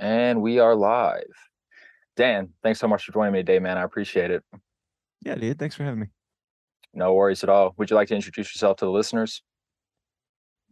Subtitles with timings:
[0.00, 1.30] And we are live.
[2.16, 3.76] Dan, thanks so much for joining me today, man.
[3.76, 4.42] I appreciate it.
[5.22, 5.58] Yeah, dude.
[5.58, 6.06] Thanks for having me.
[6.94, 7.74] No worries at all.
[7.76, 9.42] Would you like to introduce yourself to the listeners?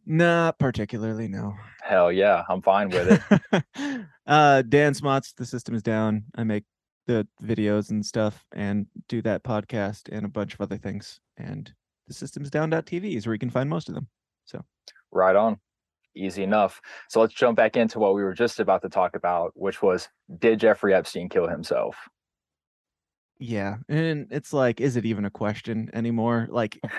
[0.06, 1.54] Not particularly, no.
[1.82, 3.22] Hell yeah, I'm fine with
[3.52, 3.64] it.
[4.26, 6.24] uh Dan Smotz, the system is down.
[6.34, 6.64] I make
[7.06, 11.20] the videos and stuff and do that podcast and a bunch of other things.
[11.36, 11.70] And
[12.06, 14.08] the system's down.tv is where you can find most of them.
[14.46, 14.64] So
[15.12, 15.60] right on.
[16.14, 16.80] Easy enough.
[17.08, 20.08] So let's jump back into what we were just about to talk about, which was
[20.38, 21.96] did Jeffrey Epstein kill himself?
[23.38, 23.76] Yeah.
[23.88, 26.48] And it's like, is it even a question anymore?
[26.50, 26.78] Like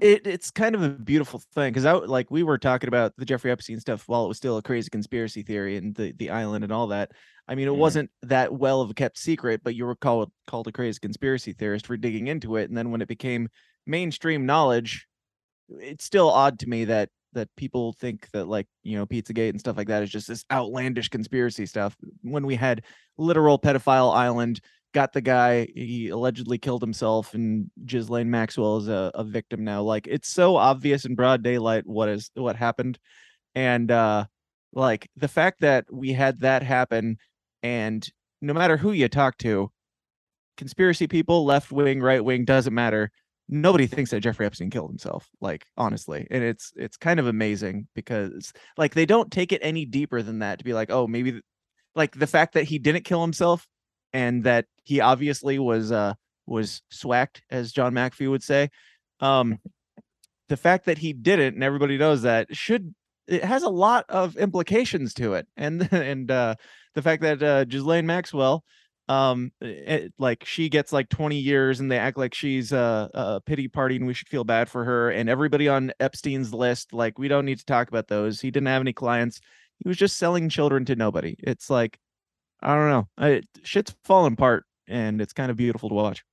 [0.00, 3.24] it it's kind of a beautiful thing because I like we were talking about the
[3.24, 6.64] Jeffrey Epstein stuff while it was still a crazy conspiracy theory and the the island
[6.64, 7.12] and all that.
[7.48, 10.30] I mean, it mm wasn't that well of a kept secret, but you were called
[10.46, 12.68] called a crazy conspiracy theorist for digging into it.
[12.68, 13.48] And then when it became
[13.86, 15.06] mainstream knowledge,
[15.68, 19.60] it's still odd to me that that people think that like you know Pizzagate and
[19.60, 21.96] stuff like that is just this outlandish conspiracy stuff.
[22.22, 22.82] When we had
[23.16, 24.60] literal pedophile island
[24.92, 29.82] got the guy he allegedly killed himself and Ghislaine Maxwell is a, a victim now.
[29.82, 32.98] Like it's so obvious in broad daylight what is what happened.
[33.54, 34.24] And uh
[34.72, 37.18] like the fact that we had that happen
[37.62, 38.08] and
[38.40, 39.70] no matter who you talk to,
[40.56, 43.10] conspiracy people, left wing, right wing, doesn't matter.
[43.48, 46.26] Nobody thinks that Jeffrey Epstein killed himself, like honestly.
[46.30, 50.40] And it's it's kind of amazing because like they don't take it any deeper than
[50.40, 51.40] that to be like, oh, maybe
[51.94, 53.66] like the fact that he didn't kill himself
[54.12, 56.14] and that he obviously was uh
[56.46, 58.70] was swacked, as John McAfee would say.
[59.20, 59.58] Um,
[60.48, 62.94] the fact that he didn't, and everybody knows that, should
[63.26, 66.54] it has a lot of implications to it, and and uh,
[66.94, 68.64] the fact that uh, Ghislaine Maxwell,
[69.08, 73.40] um, it, like she gets like 20 years, and they act like she's a, a
[73.40, 77.18] pity party, and we should feel bad for her, and everybody on Epstein's list, like
[77.18, 78.40] we don't need to talk about those.
[78.40, 79.40] He didn't have any clients.
[79.78, 81.36] He was just selling children to nobody.
[81.38, 81.98] It's like
[82.60, 83.08] I don't know.
[83.18, 86.24] I, shit's falling apart, and it's kind of beautiful to watch.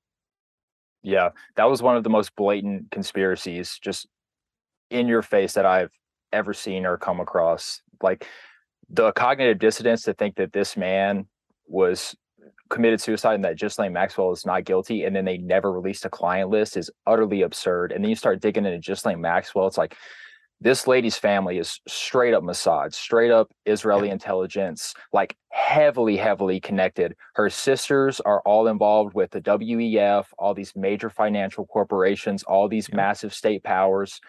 [1.03, 4.07] Yeah, that was one of the most blatant conspiracies, just
[4.89, 5.91] in your face that I've
[6.31, 7.81] ever seen or come across.
[8.01, 8.25] Like
[8.89, 11.27] the cognitive dissonance to think that this man
[11.67, 12.15] was
[12.69, 16.09] committed suicide and that Ghislaine Maxwell is not guilty, and then they never released a
[16.09, 17.91] client list is utterly absurd.
[17.91, 19.95] And then you start digging into Ghislaine Maxwell, it's like
[20.63, 27.15] this lady's family is straight up Mossad, straight up Israeli intelligence, like heavily, heavily connected.
[27.35, 32.87] Her sisters are all involved with the WEF, all these major financial corporations, all these
[32.87, 32.95] yeah.
[32.95, 34.21] massive state powers.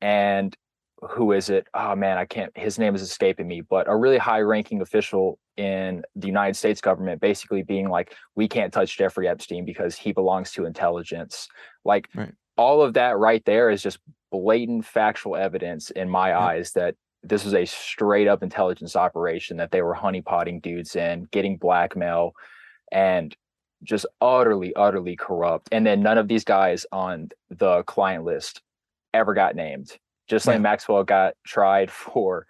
[0.00, 0.56] And
[1.00, 1.66] who is it?
[1.74, 5.38] Oh man, I can't, his name is escaping me, but a really high ranking official
[5.56, 10.12] in the United States government basically being like, we can't touch Jeffrey Epstein because he
[10.12, 11.48] belongs to intelligence.
[11.84, 13.98] Like, right all of that right there is just
[14.30, 16.38] blatant factual evidence in my yeah.
[16.38, 21.26] eyes that this was a straight up intelligence operation that they were honeypotting dudes in,
[21.32, 22.32] getting blackmail,
[22.92, 23.36] and
[23.82, 25.68] just utterly, utterly corrupt.
[25.72, 28.62] And then none of these guys on the client list
[29.12, 29.98] ever got named.
[30.28, 30.60] Just like yeah.
[30.60, 32.46] Maxwell got tried for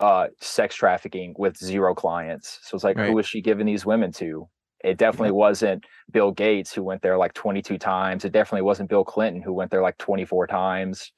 [0.00, 2.60] uh sex trafficking with zero clients.
[2.62, 3.08] So it's like, right.
[3.08, 4.48] who was she giving these women to?
[4.84, 5.32] It definitely yeah.
[5.32, 8.24] wasn't Bill Gates who went there like 22 times.
[8.24, 11.10] It definitely wasn't Bill Clinton who went there like 24 times.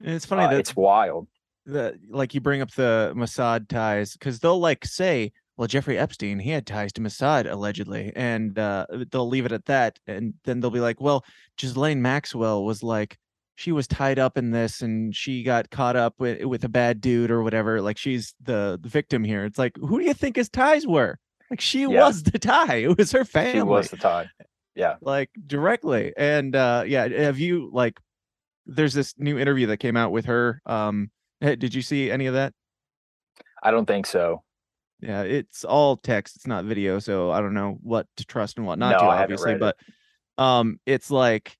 [0.00, 1.26] And it's funny uh, that it's wild.
[1.66, 6.38] That like you bring up the Mossad ties because they'll like say, well, Jeffrey Epstein,
[6.38, 9.98] he had ties to Mossad allegedly, and uh, they'll leave it at that.
[10.06, 11.22] And then they'll be like, well,
[11.58, 13.18] Ghislaine Maxwell was like,
[13.60, 16.98] she was tied up in this and she got caught up with with a bad
[16.98, 17.82] dude or whatever.
[17.82, 19.44] Like she's the, the victim here.
[19.44, 21.18] It's like, who do you think his ties were?
[21.50, 22.06] Like she yeah.
[22.06, 22.76] was the tie.
[22.84, 23.60] It was her family.
[23.60, 24.30] She was the tie.
[24.74, 24.96] Yeah.
[25.02, 26.14] Like directly.
[26.16, 28.00] And uh yeah, have you like
[28.64, 30.62] there's this new interview that came out with her.
[30.64, 31.10] Um
[31.42, 32.54] did you see any of that?
[33.62, 34.42] I don't think so.
[35.00, 38.66] Yeah, it's all text, it's not video, so I don't know what to trust and
[38.66, 39.56] what not no, to, obviously.
[39.56, 39.94] But it.
[40.42, 41.58] um it's like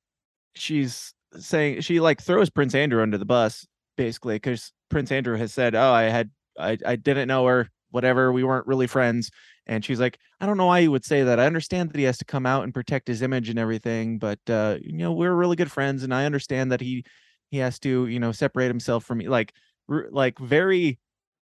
[0.54, 5.52] she's saying she like throws Prince Andrew under the bus, basically, because Prince Andrew has
[5.52, 9.30] said, Oh, I had I, I didn't know her, whatever, we weren't really friends.
[9.66, 11.38] And she's like, I don't know why you would say that.
[11.38, 14.40] I understand that he has to come out and protect his image and everything, but
[14.48, 17.04] uh, you know, we're really good friends, and I understand that he
[17.50, 19.28] he has to, you know, separate himself from me.
[19.28, 19.52] Like,
[19.88, 20.98] like very,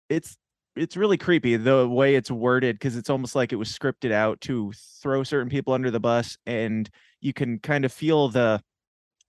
[0.08, 0.36] it's
[0.76, 4.40] it's really creepy the way it's worded because it's almost like it was scripted out
[4.42, 4.72] to
[5.02, 6.88] throw certain people under the bus, and
[7.20, 8.62] you can kind of feel the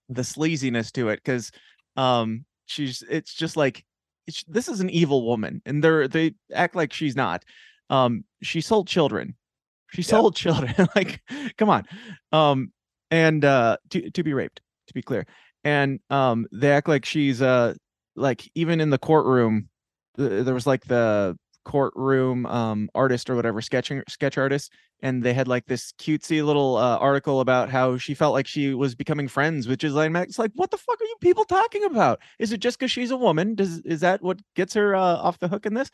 [0.08, 1.50] the sleaziness to it because
[1.96, 3.84] um she's it's just like
[4.26, 7.44] it's, this is an evil woman and they're they act like she's not.
[7.90, 9.34] Um she sold children.
[9.90, 11.20] She sold children like
[11.58, 11.84] come on.
[12.32, 12.72] Um
[13.10, 15.26] and uh to, to be raped to be clear.
[15.62, 17.74] And um they act like she's uh
[18.16, 19.68] like even in the courtroom
[20.16, 24.70] there was like the courtroom um artist or whatever sketching sketch artist
[25.04, 28.72] and they had like this cutesy little uh, article about how she felt like she
[28.72, 30.30] was becoming friends with Ghislaine Max.
[30.30, 32.20] It's like, what the fuck are you people talking about?
[32.38, 33.54] Is it just because she's a woman?
[33.54, 35.90] Does is that what gets her uh, off the hook in this?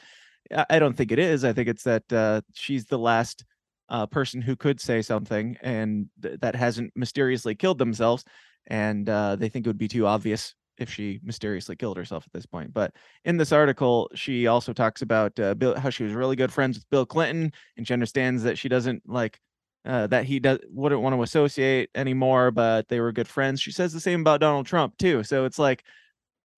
[0.55, 1.45] I, I don't think it is.
[1.45, 3.45] I think it's that uh, she's the last
[3.89, 8.25] uh, person who could say something and th- that hasn't mysteriously killed themselves,
[8.69, 12.33] and uh, they think it would be too obvious if she mysteriously killed herself at
[12.33, 12.73] this point.
[12.73, 12.93] But
[13.25, 16.77] in this article, she also talks about uh, Bill, how she was really good friends
[16.79, 19.39] with Bill Clinton, and she understands that she doesn't like
[19.85, 23.61] uh, that he does wouldn't want to associate anymore, but they were good friends.
[23.61, 25.23] She says the same about Donald Trump too.
[25.23, 25.85] So it's like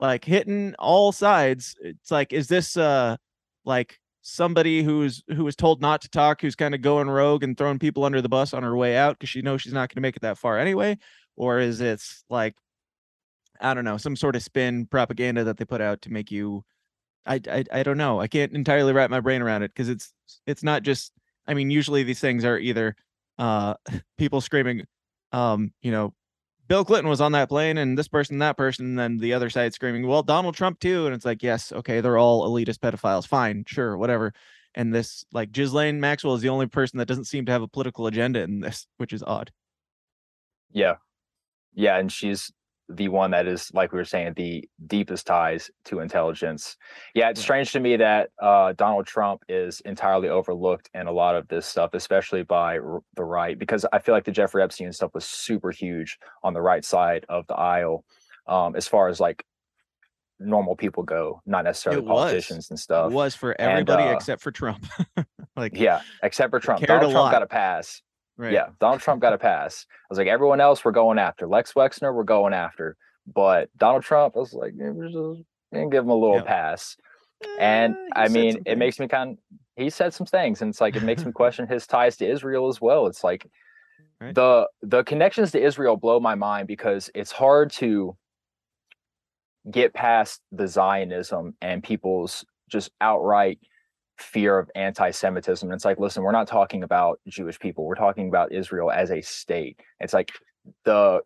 [0.00, 1.76] like hitting all sides.
[1.80, 3.16] It's like, is this uh
[3.64, 7.56] like somebody who's who was told not to talk, who's kind of going rogue and
[7.58, 9.96] throwing people under the bus on her way out because she knows she's not going
[9.96, 10.96] to make it that far anyway?
[11.36, 12.54] Or is it like
[13.62, 16.64] I don't know, some sort of spin propaganda that they put out to make you
[17.26, 18.20] I I, I don't know.
[18.20, 20.12] I can't entirely wrap my brain around it because it's
[20.46, 21.12] it's not just
[21.46, 22.96] I mean, usually these things are either
[23.38, 23.74] uh
[24.18, 24.86] people screaming
[25.32, 26.14] um, you know,
[26.68, 29.50] Bill Clinton was on that plane and this person, that person, and then the other
[29.50, 31.06] side screaming, well, Donald Trump too.
[31.06, 33.26] And it's like, yes, okay, they're all elitist pedophiles.
[33.26, 34.32] Fine, sure, whatever.
[34.74, 37.68] And this like Ghislaine Maxwell is the only person that doesn't seem to have a
[37.68, 39.50] political agenda in this, which is odd.
[40.70, 40.94] Yeah.
[41.74, 41.98] Yeah.
[41.98, 42.50] And she's
[42.88, 46.76] the one that is, like we were saying, the deepest ties to intelligence.
[47.14, 51.36] Yeah, it's strange to me that uh, Donald Trump is entirely overlooked in a lot
[51.36, 54.92] of this stuff, especially by r- the right, because I feel like the Jeffrey Epstein
[54.92, 58.04] stuff was super huge on the right side of the aisle,
[58.46, 59.44] um, as far as like
[60.38, 63.10] normal people go, not necessarily politicians and stuff.
[63.10, 64.84] It was for everybody uh, except for Trump.
[65.56, 66.84] like, Yeah, except for Trump.
[66.84, 67.32] Donald Trump lot.
[67.32, 68.02] got a pass.
[68.36, 68.52] Right.
[68.52, 69.86] Yeah, Donald Trump got a pass.
[69.90, 71.46] I was like, everyone else we're going after.
[71.46, 72.96] Lex Wexner, we're going after.
[73.32, 76.42] But Donald Trump, I was like, we're just gonna give him a little Yeah.
[76.42, 76.96] pass.
[77.58, 79.38] And he I mean, it makes me kind
[79.76, 82.68] he said some things, and it's like it makes me question his ties to Israel
[82.68, 83.06] as well.
[83.06, 83.46] It's like
[84.20, 84.34] Right.
[84.36, 88.16] the the connections to Israel blow my mind because it's hard to
[89.70, 93.58] get past the Zionism and people's just outright
[94.22, 95.68] fear of anti-Semitism.
[95.68, 97.84] And it's like, listen, we're not talking about Jewish people.
[97.84, 99.80] We're talking about Israel as a state.
[100.00, 100.32] It's like
[100.84, 101.20] the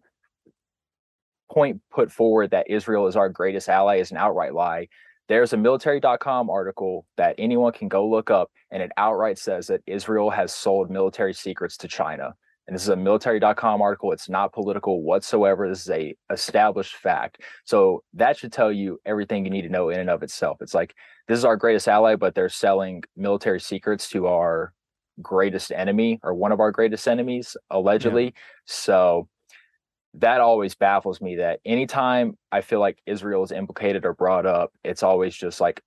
[1.50, 4.88] point put forward that Israel is our greatest ally is an outright lie.
[5.28, 9.82] There's a military.com article that anyone can go look up, and it outright says that
[9.86, 12.34] Israel has sold military secrets to China.
[12.66, 14.12] And this is a military.com article.
[14.12, 15.68] It's not political whatsoever.
[15.68, 17.42] This is a established fact.
[17.64, 20.58] So that should tell you everything you need to know in and of itself.
[20.60, 20.94] It's like
[21.28, 24.72] this is our greatest ally, but they're selling military secrets to our
[25.22, 28.34] greatest enemy or one of our greatest enemies, allegedly.
[28.64, 29.28] So
[30.14, 34.72] that always baffles me that anytime I feel like Israel is implicated or brought up,
[34.82, 35.82] it's always just like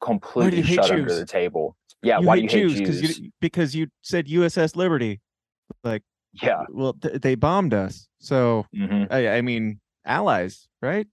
[0.00, 1.76] completely hate shut under the table.
[2.02, 2.80] Yeah, you why do you hate Jews Jews?
[2.80, 5.20] because you because you said USS Liberty.
[5.84, 6.02] Like,
[6.42, 6.64] yeah.
[6.70, 8.08] well, th- they bombed us.
[8.18, 11.06] So hmm I, I mean, allies, right?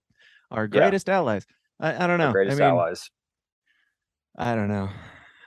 [0.51, 1.45] Our greatest allies.
[1.79, 2.31] I, I don't know.
[2.31, 3.09] greatest I mean, allies.
[4.37, 4.89] I don't know.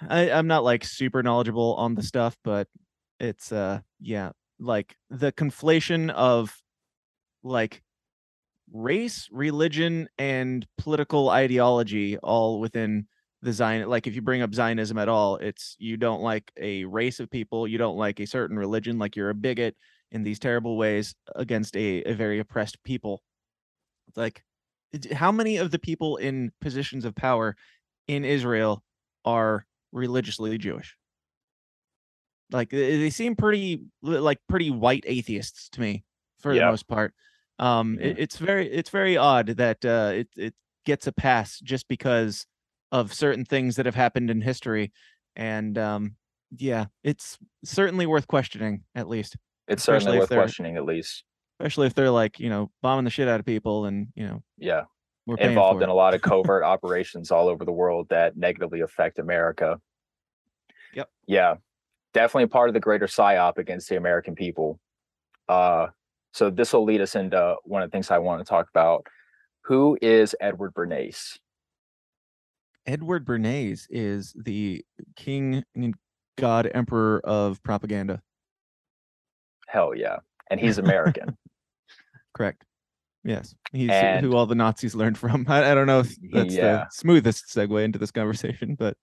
[0.09, 2.69] I, I'm not like super knowledgeable on the stuff, but
[3.21, 6.63] it's uh yeah, like the conflation of
[7.43, 7.83] like
[8.73, 13.07] race, religion, and political ideology all within
[13.43, 13.89] the Zion.
[13.89, 17.31] Like if you bring up Zionism at all, it's you don't like a race of
[17.31, 19.77] people, you don't like a certain religion, like you're a bigot
[20.11, 23.23] in these terrible ways against a, a very oppressed people.
[24.17, 24.45] Like
[25.13, 27.57] how many of the people in positions of power
[28.09, 28.85] in Israel
[29.25, 30.97] are religiously Jewish?
[32.51, 36.05] Like they seem pretty like pretty white atheists to me
[36.41, 37.15] for the most part.
[37.59, 38.19] Um, it- Mhm.
[38.19, 40.55] it's very it's very odd that uh, it it
[40.87, 42.47] gets a pass just because
[42.93, 44.93] of certain things that have happened in history,
[45.37, 46.17] and um,
[46.57, 51.25] yeah, it's certainly worth questioning at least, It's certainly worth questioning at least.
[51.61, 54.43] especially if they're like you know bombing the shit out of people and you know
[54.57, 54.83] Yeah.
[55.27, 55.93] we're Involved in it.
[55.93, 59.79] a lot of covert operations all over the world that negatively affect America.
[60.95, 61.11] Yep.
[61.27, 61.55] Yeah.
[62.15, 64.81] Definitely part of the greater psyop against the American people.
[65.49, 65.89] Uh
[66.33, 69.07] so this will lead us into one of the things I want to talk about.
[69.65, 71.39] Who is Edward Bernays?
[72.89, 74.83] Edward Bernays is the
[75.15, 75.95] king and
[76.39, 78.23] god emperor of propaganda.
[79.69, 80.17] Hell yeah.
[80.51, 81.37] And he's American.
[82.35, 82.65] Correct.
[83.25, 85.45] Yes, he's And- who all the Nazis learned from.
[85.49, 86.63] I, I don't know if that's Yeah.
[86.63, 88.97] the smoothest segue into this conversation, but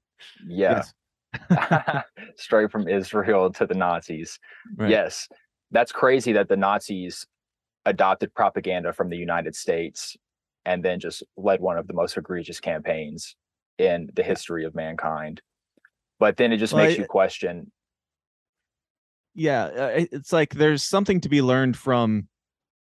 [0.47, 0.81] yeah.
[1.49, 2.03] yes,
[2.37, 4.39] Straight from Israel to the Nazis.
[4.77, 4.89] right.
[4.89, 5.27] Yes.
[5.71, 7.25] That's crazy that the Nazis
[7.85, 10.15] adopted propaganda from the United States
[10.65, 13.35] and then just led one of the most egregious campaigns
[13.77, 15.41] in the history of mankind.
[16.19, 17.71] but then it just Well, makes I- you question.
[19.33, 22.27] yeah uh, it's like there's something to be learned from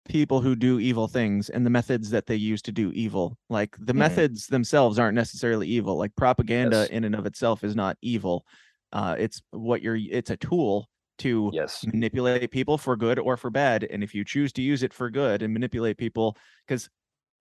[0.10, 3.76] people who do evil things and the methods that they use to do evil like
[3.80, 3.98] the Mhm.
[4.00, 6.90] methods themselves aren't necessarily evil like propaganda Yes.
[6.90, 8.46] in and of itself is not evil
[8.92, 11.86] uh it's what you're it's a tool to Yes.
[11.86, 15.10] manipulate people for good or for bad and if you choose to use it for
[15.10, 16.36] good and manipulate people
[16.68, 16.90] because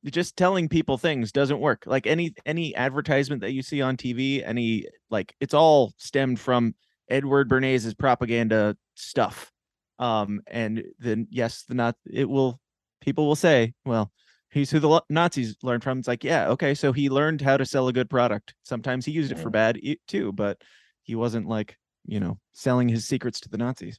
[0.07, 1.85] just telling people things doesn't work.
[1.87, 6.75] Like any any advertisement that you see on tv any like it's all stemmed from
[7.09, 9.50] edward bernays's propaganda stuff.
[9.99, 12.61] Um and then yes the not it will
[13.00, 14.11] people will say well
[14.50, 15.99] he's who the nazis learned from.
[15.99, 18.54] It's like yeah okay so he learned how to sell a good product.
[18.62, 20.61] Sometimes he used it for bad too but
[21.02, 21.76] he wasn't like
[22.07, 23.99] you know selling his secrets to the nazis.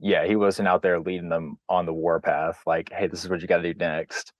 [0.00, 2.60] Yeah, he wasn't out there leading them on the warpath.
[2.66, 4.32] Like, hey, this is what you got to do next.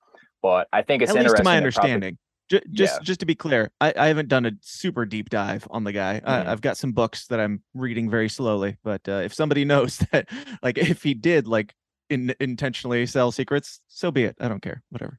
[0.45, 2.19] But I think it's at least to my that propa- understanding.
[2.51, 2.99] Just Yeah.
[3.03, 6.21] just to be clear, I, I haven't done a super deep dive on the guy.
[6.21, 6.29] Mhm.
[6.29, 9.97] I, I've got some books that I'm reading very slowly, but uh, if somebody knows
[10.13, 10.29] that,
[10.63, 11.75] like, if he did like
[12.11, 14.37] in, intentionally sell secrets, so be it.
[14.39, 14.83] I don't care.
[14.91, 15.19] Whatever.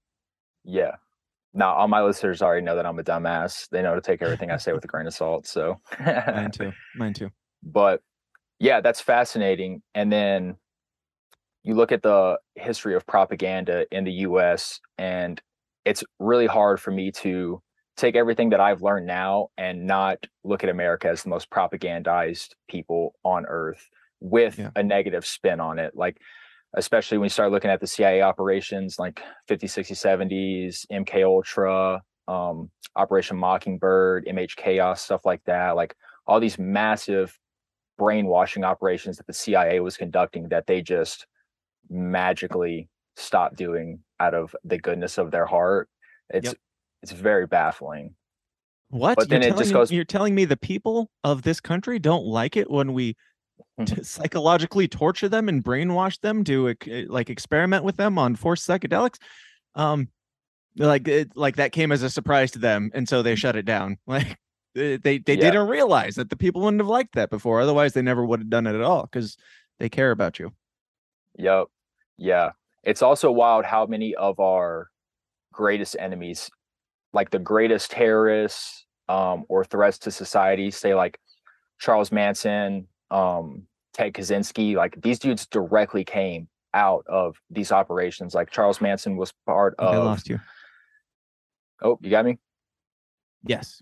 [0.63, 0.91] Yeah.
[1.55, 3.67] Now, all my listeners already know that I'm a dumbass.
[3.69, 5.47] They know to take everything I say with a grain of salt.
[5.47, 6.71] So, Mine too.
[6.95, 7.31] Mine too.
[7.63, 8.01] but
[8.59, 9.81] yeah, that's fascinating.
[9.95, 10.57] And then
[11.65, 15.41] you look at the history of propaganda in the US, and
[15.83, 17.61] it's really hard for me to
[17.97, 22.49] take everything that I've learned now and not look at America as the most propagandized
[22.69, 24.69] people on earth with Yeah.
[24.75, 25.95] a negative spin on it.
[25.95, 26.17] Like,
[26.75, 32.01] especially when you start looking at the CIA operations like 50, 60, 70s, MK Ultra,
[32.27, 35.75] um, Operation Mockingbird, MH Chaos, stuff like that.
[35.75, 35.95] Like
[36.27, 37.39] all these massive
[37.97, 41.25] brainwashing operations that the CIA was conducting that they just
[41.89, 45.89] magically stop doing out of the goodness of their heart.
[46.29, 46.55] It's Yep.
[47.03, 48.15] it's very baffling.
[48.89, 49.17] What?
[49.17, 51.59] But then you're it telling just me, goes- You're telling me the people of this
[51.59, 53.15] country don't like it when we
[53.79, 54.05] Mhm.
[54.05, 56.75] psychologically torture them and brainwash them to
[57.07, 59.17] like experiment with them on forced psychedelics.
[59.75, 60.09] Um,
[60.77, 63.65] like it, like that came as a surprise to them, and so they shut it
[63.65, 63.97] down.
[64.07, 64.37] Like
[64.73, 65.51] they they, they Yeah.
[65.51, 67.61] didn't realize that the people wouldn't have liked that before.
[67.61, 69.37] Otherwise, they never would have done it at all because
[69.79, 70.51] they care about you.
[71.37, 71.67] Yep.
[72.17, 72.51] Yeah.
[72.83, 74.89] It's also wild how many of our
[75.51, 76.49] greatest enemies,
[77.13, 81.19] like the greatest terrorists um, or threats to society, say like
[81.79, 88.35] Charles Manson, um, Ted Kaczynski, like these dudes directly came out of these operations.
[88.35, 90.03] Like Charles Manson was part think I of.
[90.03, 90.39] lost you.
[91.81, 92.37] Oh, you got me?
[93.45, 93.81] Yes.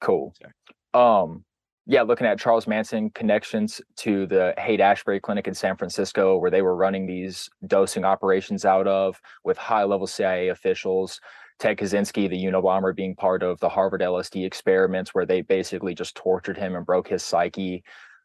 [0.00, 0.34] Cool.
[0.40, 0.52] Sorry.
[0.94, 1.44] Um,
[1.90, 6.50] yeah, looking at Charles Manson connections to the Haight Ashbury Clinic in San Francisco, where
[6.50, 11.18] they were running these dosing operations out of with high level CIA officials.
[11.58, 16.14] Ted Kaczynski, the Unabomber, being part of the Harvard LSD experiments, where they basically just
[16.14, 17.82] tortured him and broke his psyche.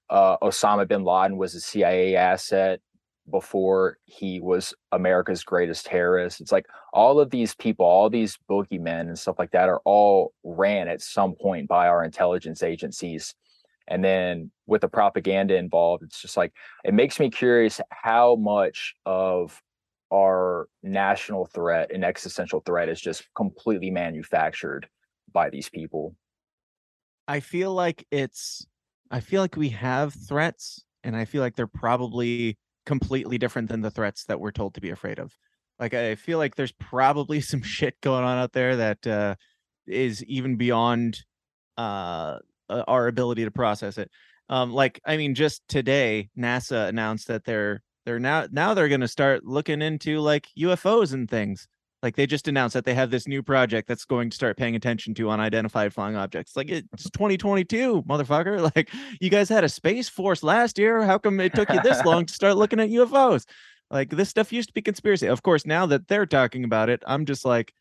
[0.09, 2.81] Uh, Osama bin Laden was a CIA asset
[3.31, 6.41] before he was America's greatest terrorist.
[6.41, 10.33] It's like all of these people, all these boogeymen and stuff like that are all
[10.43, 13.33] ran at some point by our intelligence agencies.
[13.87, 18.95] And then with the propaganda involved, it's just like it makes me curious how much
[19.05, 19.61] of
[20.13, 24.87] our national threat and existential threat is just completely manufactured
[25.33, 26.15] by these people.
[27.27, 28.65] I feel like it's
[29.09, 33.81] I feel like we have threats and I feel like they're probably completely different than
[33.81, 35.33] the threats that we're told to be afraid of.
[35.79, 39.35] Like I feel like there's probably some shit going on out there that uh
[39.87, 41.19] is even beyond
[41.77, 42.37] uh
[42.73, 44.09] uh, our ability to process it.
[44.49, 49.01] Um like I mean just today NASA announced that they're they're now now they're going
[49.01, 51.67] to start looking into like UFOs and things.
[52.01, 54.75] Like they just announced that they have this new project that's going to start paying
[54.75, 56.57] attention to unidentified flying objects.
[56.57, 58.71] Like it's 2022, motherfucker.
[58.75, 58.89] Like
[59.21, 61.03] you guys had a space force last year.
[61.03, 63.45] How come it took you this long to start looking at UFOs?
[63.89, 65.27] Like this stuff used to be conspiracy.
[65.27, 67.73] Of course, now that they're talking about it, I'm just like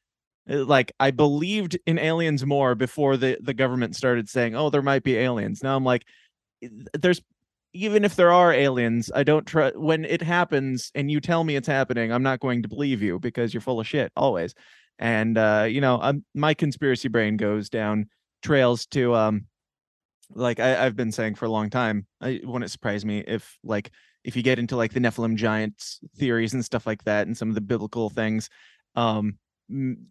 [0.47, 5.03] like I believed in aliens more before the the government started saying, "Oh, there might
[5.05, 6.05] be aliens." Now I'm like
[6.95, 7.21] there's
[7.75, 11.57] even if there are aliens, I don't trust when it happens and you tell me
[11.57, 14.55] it's happening, I'm not going to believe you because you're full of shit always.
[14.99, 18.09] And uh, you know, I'm, my conspiracy brain goes down
[18.43, 19.47] trails to um
[20.35, 22.07] like I, I've been saying for a long time.
[22.21, 23.91] I wouldn't surprise me if like
[24.25, 27.49] if you get into like the Nephilim giants theories and stuff like that and some
[27.49, 28.51] of the biblical things,
[28.97, 29.39] um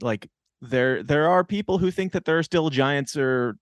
[0.01, 0.27] like
[0.61, 3.55] there there are people who think that there are still giants or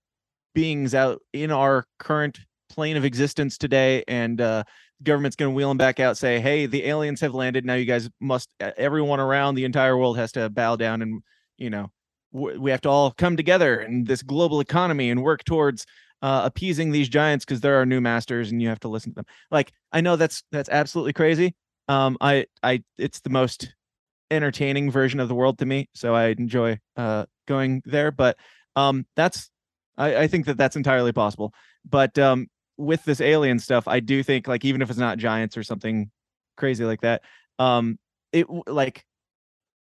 [0.53, 4.63] beings out in our current plane of existence today and uh
[5.01, 7.85] government's going to wheel them back out say hey the aliens have landed now you
[7.85, 11.21] guys must everyone around the entire world has to bow down and
[11.57, 11.89] you know
[12.33, 15.85] w- we have to all come together in this global economy and work towards
[16.21, 19.15] uh, appeasing these giants because they're our new masters and you have to listen to
[19.15, 19.25] them.
[19.51, 21.55] Like I know that's that's absolutely crazy.
[21.87, 23.73] Um, I I it's the most
[24.31, 28.11] entertaining version of the world to me, so I enjoy uh going there.
[28.11, 28.37] But
[28.75, 29.49] um, that's
[29.97, 31.53] I, I think that that's entirely possible.
[31.87, 35.57] But um, with this alien stuff, I do think like even if it's not giants
[35.57, 36.09] or something
[36.57, 37.23] crazy like that,
[37.59, 37.99] um,
[38.31, 39.05] it like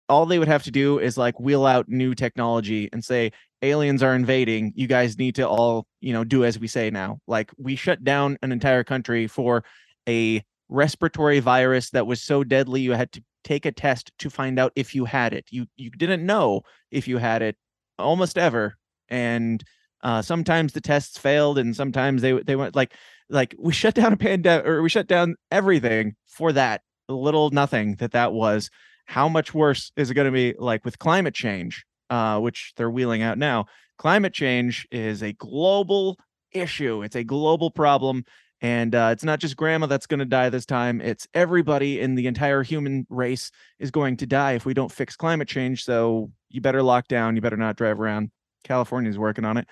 [0.09, 3.33] all they would have to do is like wheel out new technology and say
[3.63, 7.19] aliens are invading you guys need to all you know do as we say now
[7.27, 9.65] like we shut down an entire country for
[10.09, 14.59] a respiratory virus that was so deadly you had to take a test to find
[14.59, 15.47] out if you had it.
[15.51, 17.57] You you didn't know if you had it
[17.99, 18.77] almost ever
[19.09, 19.63] and
[20.03, 22.95] uh, sometimes the tests failed and sometimes they they went like
[23.29, 27.97] like we shut down a pandemic or we shut down everything for that little nothing
[27.97, 28.71] that that was.
[29.07, 32.91] How much worse is it going to be like with climate change uh, which they're
[32.91, 33.67] wheeling out now?
[33.99, 36.19] Climate change is a global
[36.53, 37.03] issue.
[37.03, 38.25] It's a global problem
[38.63, 42.15] and uh, it's not just grandma that's going to die this time it's everybody in
[42.15, 46.31] the entire human race is going to die if we don't fix climate change so
[46.49, 48.31] you better lock down you better not drive around
[48.65, 49.67] california's working on it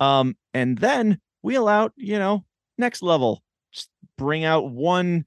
[0.00, 2.44] um, and then wheel out you know
[2.76, 5.24] next level just bring out one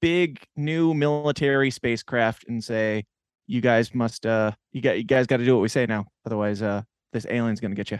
[0.00, 3.04] big new military spacecraft and say,
[3.46, 6.06] "You guys must, uh, you got, you guys got to do what we say now,
[6.26, 7.98] otherwise, uh, this alien's gonna get you."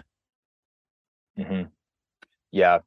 [1.39, 1.69] Mm-hmm.
[2.51, 2.79] Yeah,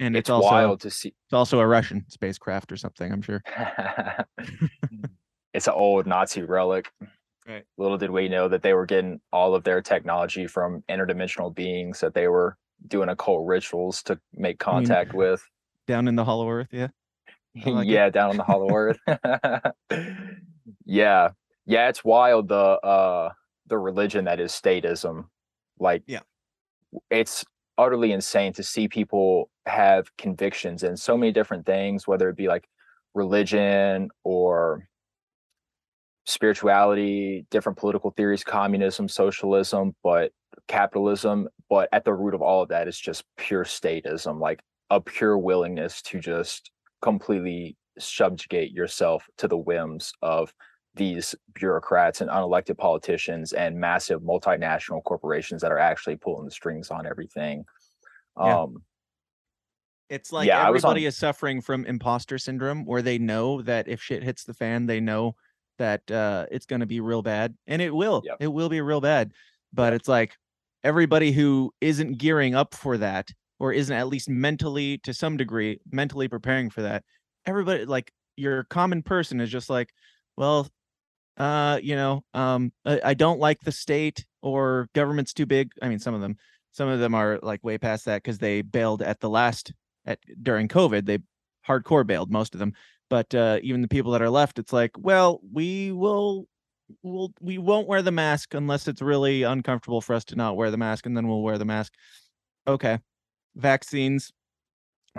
[0.00, 1.14] And it's, it's also wild to see.
[1.26, 3.12] it's also a Russian spacecraft or something.
[3.12, 3.42] I'm sure.
[5.54, 6.92] it's an old Nazi relic.
[7.46, 7.64] Right.
[7.76, 12.00] Little did we know that they were getting all of their technology from interdimensional beings
[12.00, 12.56] that they were
[12.88, 15.42] doing occult rituals to make I mean, contact with.
[15.86, 16.88] Down in the Hollow Earth, yeah.
[17.64, 17.90] Like it.
[17.90, 18.98] yeah, down on the Hollow Earth.
[20.84, 21.30] yeah,
[21.66, 23.30] yeah, it's wild the uh
[23.66, 25.26] the religion that is statism.
[25.78, 26.20] Like, Yeah.
[27.10, 27.44] it's
[27.78, 32.48] utterly insane to see people have convictions in so many different things, whether it be
[32.48, 32.68] like
[33.14, 34.88] religion or
[36.26, 40.32] spirituality, different political theories, communism, socialism, but
[40.68, 41.48] capitalism.
[41.68, 45.38] But at the root of all of that is just pure statism, like a pure
[45.38, 46.70] willingness to just
[47.02, 50.52] completely subjugate yourself to the whims of
[50.94, 56.90] these bureaucrats and unelected politicians and massive multinational corporations that are actually pulling the strings
[56.90, 57.64] on everything.
[58.38, 58.62] Yeah.
[58.62, 58.82] Um,
[60.08, 64.02] It's like Yeah, everybody on- is suffering from imposter syndrome, where they know that if
[64.02, 65.34] shit hits the fan, they know
[65.78, 68.22] that uh, it's going to be real bad, and it will.
[68.24, 68.36] Yep.
[68.40, 69.32] It will be real bad.
[69.72, 70.36] But it's like
[70.84, 75.80] everybody who isn't gearing up for that, or isn't at least mentally, to some degree,
[75.90, 77.02] mentally preparing for that.
[77.46, 79.90] Everybody, like your common person, is just like,
[80.36, 80.68] well,
[81.36, 85.72] uh, you know, um, I, I don't like the state or government's too big.
[85.82, 86.36] I mean, some of them,
[86.72, 89.72] some of them are like way past that because they bailed at the last
[90.06, 91.06] at during COVID.
[91.06, 91.18] They
[91.66, 92.72] hardcore bailed most of them,
[93.10, 96.46] but uh, even the people that are left, it's like, well, we will,
[97.02, 100.70] will we won't wear the mask unless it's really uncomfortable for us to not wear
[100.70, 101.94] the mask, and then we'll wear the mask.
[102.66, 102.98] Okay,
[103.56, 104.32] vaccines.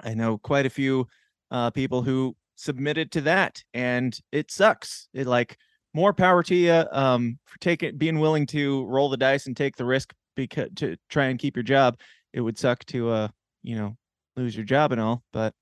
[0.04, 1.08] I know quite a few
[1.52, 5.08] uh, people who submitted to that, and it sucks.
[5.14, 5.58] It like
[5.96, 9.78] more power to you um, for taking being willing to roll the dice and take
[9.78, 12.00] the risk because to try and keep your job.
[12.34, 13.28] It would suck to uh
[13.64, 13.98] you know
[14.36, 15.56] lose your job and all, but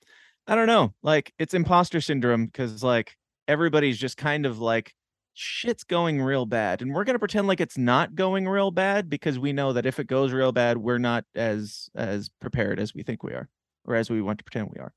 [0.48, 0.93] I don't know.
[1.04, 3.15] Like it's imposter syndrome because like
[3.48, 4.93] everybody's just kind of like
[5.36, 9.10] shit's going real bad and we're going to pretend like it's not going real bad
[9.10, 12.93] because we know that if it goes real bad we're not as as prepared as
[12.93, 13.50] we think we are
[13.86, 14.93] or as we want to pretend we are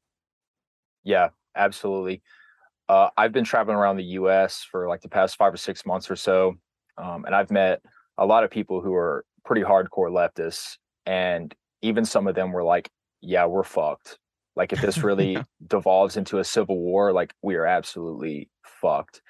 [1.04, 2.22] Yeah, absolutely.
[2.88, 4.62] Uh, I've been traveling around the U.S.
[4.62, 6.54] for like the past five or six months or so,
[6.98, 7.82] um, and I've met
[8.18, 12.62] a lot of people who are pretty hardcore leftists, and even some of them were
[12.64, 12.88] like,
[13.20, 14.18] "Yeah, we're fucked.
[14.54, 15.42] Like, if this really Yeah.
[15.66, 19.20] devolves into a civil war, like we are absolutely fucked."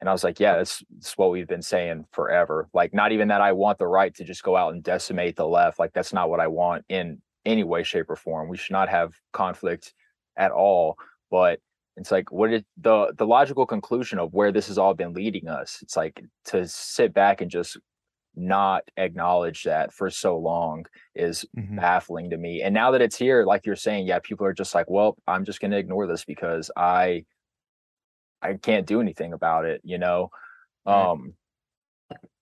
[0.00, 2.68] And I was like, "Yeah, that's, that's what we've been saying forever.
[2.74, 5.46] Like, not even that I want the right to just go out and decimate the
[5.46, 5.78] left.
[5.78, 8.48] Like, that's not what I want in any way, shape, or form.
[8.48, 9.94] We should not have conflict
[10.36, 10.96] at all."
[11.30, 11.60] But
[11.96, 15.48] it's like what is the the logical conclusion of where this has all been leading
[15.48, 17.76] us it's like to sit back and just
[18.36, 21.76] not acknowledge that for so long is Mhm.
[21.76, 24.74] baffling to me and now that it's here like you're saying yeah people are just
[24.74, 27.24] like well i'm just going to ignore this because i
[28.42, 30.30] i can't do anything about it you know
[30.86, 31.10] Right.
[31.10, 31.34] um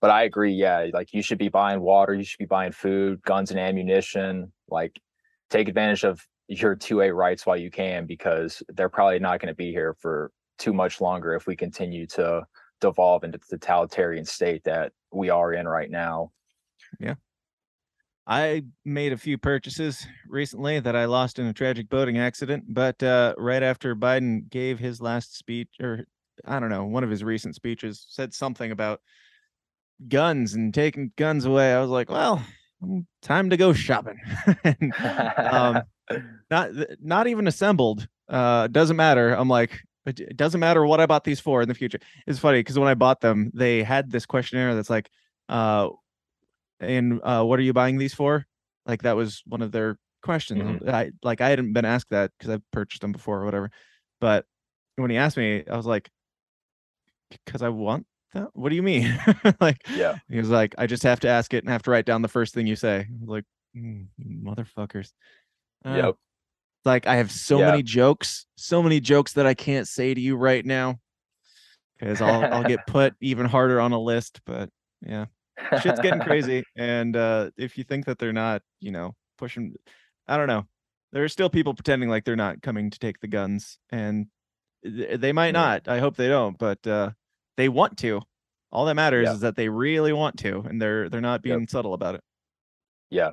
[0.00, 3.22] but i agree yeah like you should be buying water you should be buying food
[3.22, 4.98] guns and ammunition like
[5.50, 9.54] take advantage of your 2A rights while you can because they're probably not going to
[9.54, 12.42] be here for too much longer if we continue to
[12.80, 16.30] devolve into the totalitarian state that we are in right now.
[17.00, 17.14] Yeah.
[18.26, 23.02] I made a few purchases recently that I lost in a tragic boating accident, but
[23.02, 26.06] uh, right after Biden gave his last speech, or
[26.44, 29.00] I don't know, one of his recent speeches said something about
[30.08, 31.72] guns and taking guns away.
[31.72, 32.44] I was like, well,
[33.22, 34.18] time to go shopping.
[34.64, 35.82] and, um,
[36.50, 38.06] not not even assembled.
[38.28, 39.34] Uh, doesn't matter.
[39.34, 41.98] I'm like, it doesn't matter what I bought these for in the future.
[42.26, 45.10] It's funny because when I bought them, they had this questionnaire that's like,
[45.48, 45.88] uh,
[46.80, 48.46] and uh, what are you buying these for?
[48.86, 50.62] Like that was one of their questions.
[50.62, 50.88] Mhm.
[50.88, 53.70] I like I hadn't been asked that because I've purchased them before or whatever.
[54.20, 54.44] But
[54.96, 56.10] when he asked me, I was like,
[57.30, 58.48] because I want that.
[58.54, 59.18] What do you mean?
[59.60, 60.14] like, Yeah.
[60.28, 62.28] he was like, I just have to ask it and have to write down the
[62.28, 63.06] first thing you say.
[63.24, 63.44] Like,
[63.76, 65.12] "Mm, motherfuckers.
[65.84, 66.14] Uh, Yep.
[66.84, 67.66] Like I have so Yeah.
[67.66, 70.98] many jokes, so many jokes that I can't say to you right now
[71.98, 74.40] because I'll I'll get put even harder on a list.
[74.44, 75.26] But yeah,
[75.80, 76.64] shit's getting crazy.
[76.76, 79.74] And uh, if you think that they're not, you know, pushing,
[80.26, 80.66] I don't know.
[81.12, 84.26] There are still people pretending like they're not coming to take the guns, and
[84.82, 85.60] they might Yeah.
[85.60, 85.88] not.
[85.88, 87.10] I hope they don't, but uh,
[87.56, 88.20] they want to.
[88.70, 89.34] All that matters Yeah.
[89.34, 92.22] is that they really want to, and they're they're not being subtle about it.
[93.10, 93.32] Yeah.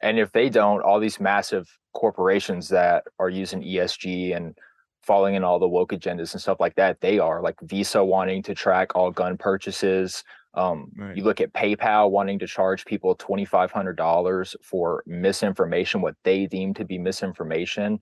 [0.00, 4.56] And if they don't, all these massive corporations that are using ESG and
[5.02, 8.42] falling in all the woke agendas and stuff like that, they are like Visa wanting
[8.44, 10.22] to track all gun purchases.
[10.54, 11.16] Um, Right.
[11.16, 16.84] You look at PayPal wanting to charge people $2,500 for misinformation, what they deem to
[16.84, 18.00] be misinformation.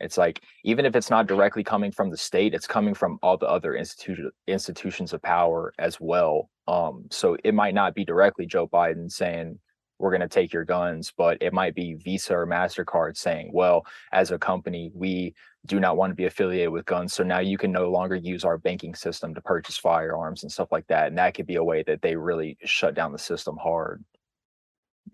[0.00, 3.36] It's like even if it's not directly coming from the state, it's coming from all
[3.36, 6.50] the other institu- institutions of power as well.
[6.68, 9.58] Um, so it might not be directly Joe Biden saying
[9.98, 13.86] we're going to take your guns, but it might be Visa or MasterCard saying, well,
[14.12, 17.14] as a company, we do not want to be affiliated with guns.
[17.14, 20.68] So now you can no longer use our banking system to purchase firearms and stuff
[20.70, 21.08] like that.
[21.08, 24.04] And that could be a way that they really shut down the system hard.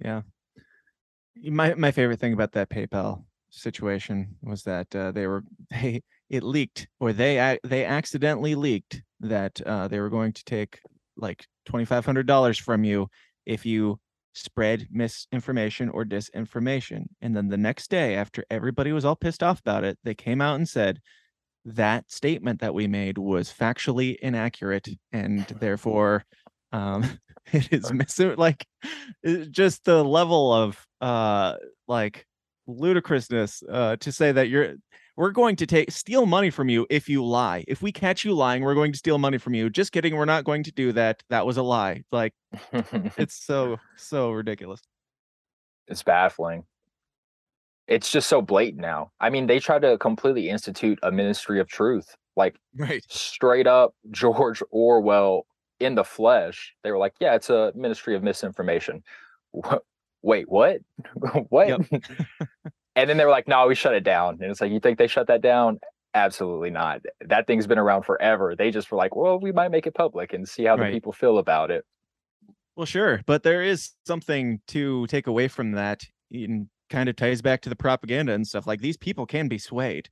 [0.00, 0.22] Yeah.
[1.44, 6.42] My my favorite thing about that PayPal situation was that uh, they were they it
[6.42, 10.80] leaked or they they accidentally leaked that uh, they were going to take
[11.16, 13.08] like twenty five hundred dollars from you
[13.46, 13.98] if you
[14.34, 17.04] spread misinformation or disinformation.
[17.20, 20.40] And then the next day, after everybody was all pissed off about it, they came
[20.40, 21.00] out and said
[21.64, 26.24] that statement that we made was factually inaccurate and therefore
[26.72, 27.18] um
[27.52, 28.66] it is missing like
[29.50, 31.54] just the level of uh
[31.86, 32.26] like
[32.66, 34.74] ludicrousness uh to say that you're
[35.16, 38.32] we're going to take steal money from you if you lie if we catch you
[38.32, 40.92] lying we're going to steal money from you just kidding we're not going to do
[40.92, 42.32] that that was a lie like
[43.16, 44.80] it's so so ridiculous
[45.88, 46.64] it's baffling.
[47.88, 49.10] It's just so blatant now.
[49.20, 53.94] I mean, they tried to completely institute a ministry of truth, like right straight up
[54.10, 55.46] George Orwell
[55.80, 56.74] in the flesh.
[56.82, 59.02] They were like, yeah, it's a ministry of misinformation.
[60.22, 60.78] Wait, what?
[61.48, 61.80] what?
[62.94, 64.38] And then they were like, no, we shut it down.
[64.42, 65.80] And it's like, you think they shut that down?
[66.12, 67.00] Absolutely not.
[67.22, 68.54] That thing's been around forever.
[68.54, 71.10] They just were like, well, we might make it public and see how the people
[71.10, 71.86] feel about it.
[72.76, 76.04] Well, sure, but there is something to take away from that.
[76.30, 78.66] In kind of ties back to the propaganda and stuff.
[78.66, 80.08] Like these people can be swayed.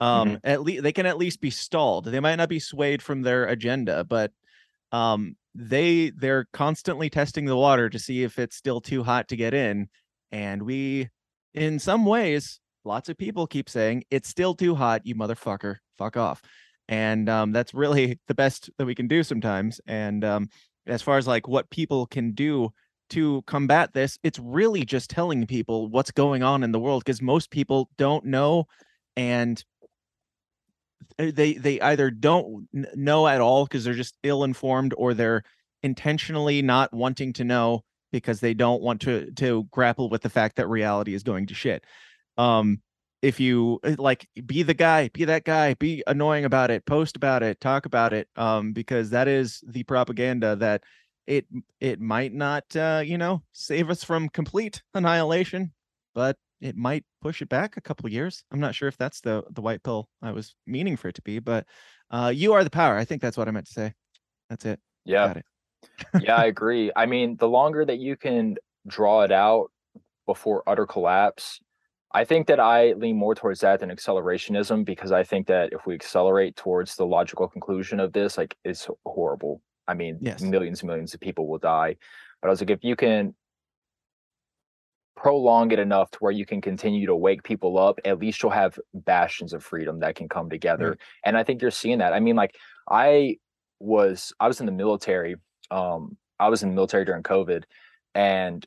[0.00, 2.04] Um, at least they can at least be stalled.
[2.04, 4.30] They might not be swayed from their agenda, but
[4.92, 9.36] um, they they're constantly testing the water to see if it's still too hot to
[9.36, 9.88] get in.
[10.30, 11.08] And we,
[11.54, 15.02] in some ways, lots of people keep saying it's still too hot.
[15.04, 16.42] You motherfucker, fuck off.
[16.88, 19.80] And um, that's really the best that we can do sometimes.
[19.86, 20.48] And um,
[20.86, 22.70] as far as like what people can do
[23.10, 27.22] to combat this it's really just telling people what's going on in the world because
[27.22, 28.66] most people don't know
[29.16, 29.64] and
[31.16, 35.42] they they either don't know at all because they're just ill informed or they're
[35.82, 40.56] intentionally not wanting to know because they don't want to to grapple with the fact
[40.56, 41.84] that reality is going to shit.
[42.36, 42.80] Um
[43.20, 47.16] if you uh, like be the guy be that guy be annoying about it post
[47.16, 50.82] about it talk about it um because that is the propaganda that
[51.26, 51.46] it
[51.80, 55.72] it might not uh you know save us from complete annihilation
[56.14, 59.20] but it might push it back a couple of years i'm not sure if that's
[59.20, 61.66] the the white pill i was meaning for it to be but
[62.10, 63.92] uh you are the power i think that's what i meant to say
[64.50, 65.34] that's it Yeah.
[65.36, 65.44] it
[66.18, 66.90] yeah, I agree.
[66.96, 69.70] I mean, the longer that you can draw it out
[70.26, 71.60] before utter collapse,
[72.12, 75.86] I think that I lean more towards that than accelerationism because I think that if
[75.86, 79.62] we accelerate towards the logical conclusion of this, like it's horrible.
[79.88, 80.40] I mean, Yes.
[80.40, 81.96] millions and millions of people will die.
[82.42, 83.34] But I was like, if you can
[85.18, 88.52] prolong it enough to where you can continue to wake people up, at least you'll
[88.52, 90.90] have bastions of freedom that can come together.
[90.90, 90.98] Right.
[91.24, 92.12] And I think you're seeing that.
[92.12, 92.54] I mean, like
[92.88, 93.38] I
[93.80, 95.34] was I was in the military.
[95.72, 97.64] Um, I was in the military during COVID,
[98.14, 98.64] and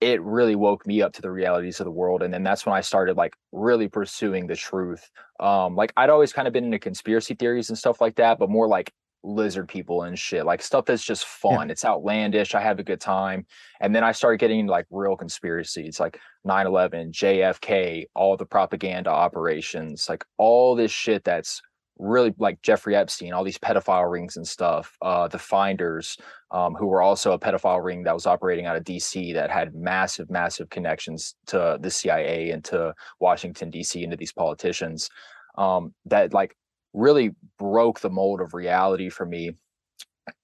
[0.00, 2.74] it really woke me up to the realities of the world and then that's when
[2.74, 6.78] i started like really pursuing the truth um like i'd always kind of been into
[6.78, 8.92] conspiracy theories and stuff like that but more like
[9.26, 11.72] lizard people and shit like stuff that's just fun yeah.
[11.72, 13.44] it's outlandish i have a good time
[13.80, 20.06] and then i started getting like real conspiracies like 9-11 jfk all the propaganda operations
[20.08, 21.60] like all this shit that's
[21.98, 24.96] really like Jeffrey Epstein, all these pedophile rings and stuff.
[25.00, 26.16] Uh, the Finders,
[26.50, 29.74] um, who were also a pedophile ring that was operating out of DC that had
[29.74, 35.08] massive, massive connections to the CIA and to Washington DC and to these politicians.
[35.56, 36.54] Um, that like
[36.96, 39.52] really broke the mold of reality for me.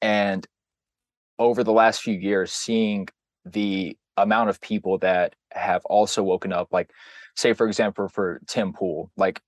[0.00, 0.46] And
[1.38, 3.08] over the last few years, seeing
[3.44, 6.90] the amount of people that have also woken up, like
[7.34, 9.40] say for example for Tim Pool, like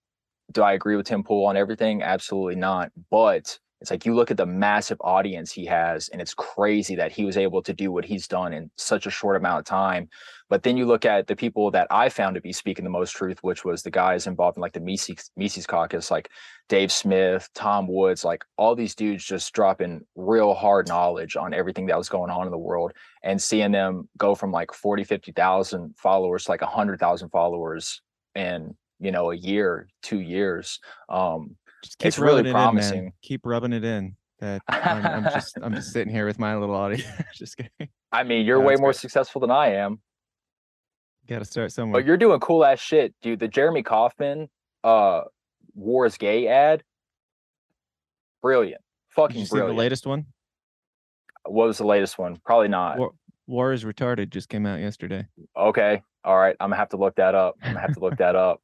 [0.52, 2.02] do I agree with Tim Pool on everything?
[2.02, 2.90] Absolutely not.
[3.10, 7.12] But it's like you look at the massive audience he has, and it's crazy that
[7.12, 10.08] he was able to do what he's done in such a short amount of time.
[10.48, 13.10] But then you look at the people that I found to be speaking the most
[13.10, 16.30] truth, which was the guys involved in like the Mises, Mises caucus, like
[16.70, 21.84] Dave Smith, Tom Woods, like all these dudes just dropping real hard knowledge on everything
[21.84, 25.94] that was going on in the world and seeing them go from like 40, 50,000
[25.98, 28.00] followers to like 100,000 followers
[28.34, 31.56] in you know a year two years um
[32.00, 36.12] it's really promising in, keep rubbing it in that I'm, I'm, just i'm just sitting
[36.12, 37.88] here with my little audience just kidding.
[38.12, 40.00] I mean you're way more successful than i am.
[41.26, 42.02] Gotta start somewhere.
[42.02, 43.38] But you're doing cool ass shit dude.
[43.38, 44.48] The jeremy kauffman
[44.82, 45.22] uh
[45.74, 46.82] war is gay ad?
[48.42, 48.82] Brilliant.
[49.10, 50.26] Fucking brilliant the latest one?
[51.46, 52.38] What was the latest one?
[52.44, 52.98] Probably not.
[52.98, 53.12] War,
[53.46, 55.26] war is retarded just came out yesterday.
[55.56, 56.02] Okay.
[56.24, 56.56] All right.
[56.60, 57.56] I'm gonna have to look that up.
[57.62, 58.60] I'm gonna have to look that up.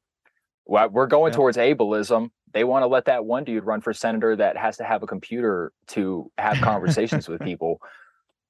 [0.65, 1.37] Well, we're going yeah.
[1.37, 2.29] towards ableism.
[2.53, 5.07] They want to let that one dude run for senator that has to have a
[5.07, 7.81] computer to have conversations with people.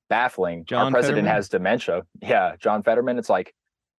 [0.10, 0.66] Baffling.
[0.66, 1.36] John Our president Fetterman?
[1.36, 2.02] has dementia.
[2.22, 3.18] Yeah, John Fetterman.
[3.18, 3.54] It's like,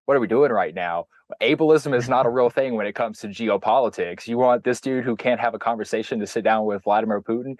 [0.05, 1.07] what are we doing right now?
[1.41, 4.27] Ableism is not a real thing when it comes to geopolitics.
[4.27, 7.59] You want this dude who can't have a conversation to sit down with Vladimir Putin?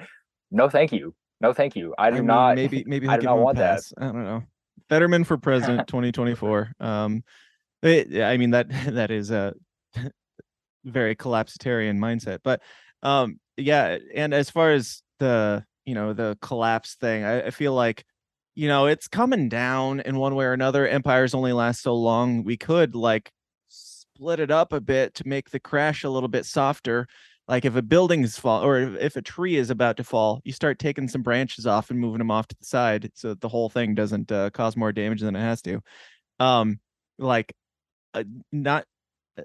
[0.51, 1.15] No, thank you.
[1.41, 1.95] No, thank you.
[1.97, 2.57] I do I mean, not.
[2.57, 3.81] Maybe, maybe I do not want that.
[3.97, 4.43] I don't know.
[4.89, 6.73] Fetterman for president 2024.
[6.79, 7.25] Um,
[7.83, 9.55] it, I mean that that is a
[10.85, 12.39] very collapsitarian mindset.
[12.43, 12.61] But
[13.03, 17.75] um, yeah, and as far as the you know the collapse thing, I, I feel
[17.75, 18.05] like
[18.55, 20.87] you know it's coming down in one way or another.
[20.87, 22.45] Empires only last so long.
[22.45, 23.31] We could like
[23.69, 27.07] split it up a bit to make the crash a little bit softer.
[27.49, 30.79] Like if a building's fall or if a tree is about to fall, you start
[30.79, 33.69] taking some branches off and moving them off to the side so that the whole
[33.69, 35.81] thing doesn't uh, cause more damage than it has to.
[36.39, 36.79] Um,
[37.19, 37.53] like
[38.15, 38.85] uh, not
[39.39, 39.43] uh,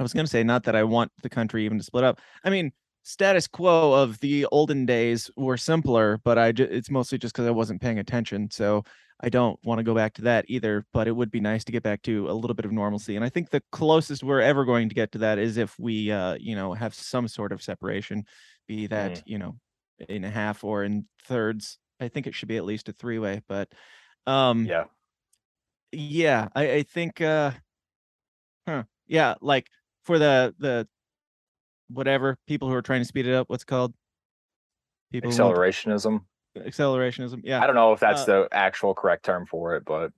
[0.00, 2.20] I was going to say, not that I want the country even to split up.
[2.42, 7.18] I mean, status quo of the olden days were simpler, but I ju- it's mostly
[7.18, 8.50] just because I wasn't paying attention.
[8.50, 8.82] So
[9.20, 10.86] I don't want to go back to that either.
[10.94, 13.14] But it would be nice to get back to a little bit of normalcy.
[13.16, 16.10] And I think the closest we're ever going to get to that is if we,
[16.10, 18.24] uh, you know, have some sort of separation,
[18.66, 19.22] be that mm.
[19.26, 19.56] you know,
[20.08, 21.78] in a half or in thirds.
[22.00, 23.42] I think it should be at least a three way.
[23.46, 23.68] But
[24.26, 24.84] um, yeah,
[25.92, 27.50] yeah, I, I think, uh,
[28.66, 29.66] huh, yeah, like
[30.04, 30.88] for the the
[31.88, 33.48] whatever people who are trying to speed it up.
[33.48, 33.94] What's called?
[35.12, 36.20] People accelerationism.
[36.56, 37.40] Accelerationism.
[37.42, 37.62] Yeah.
[37.62, 40.12] I don't know if that's uh, the actual correct term for it, but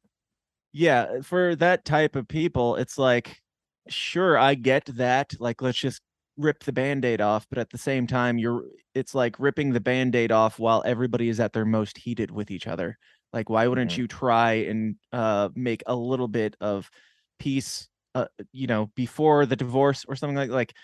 [0.73, 3.41] yeah, for that type of people, it's like,
[3.89, 5.35] sure, I get that.
[5.39, 6.01] Like, let's just
[6.37, 8.65] rip the band-aid off but at the same time you're
[8.95, 12.67] it's like ripping the band-aid off while everybody is at their most heated with each
[12.67, 12.97] other
[13.33, 14.03] like why wouldn't mm-hmm.
[14.03, 16.91] you try and uh make a little bit of
[17.39, 20.75] peace uh, you know before the divorce or something like like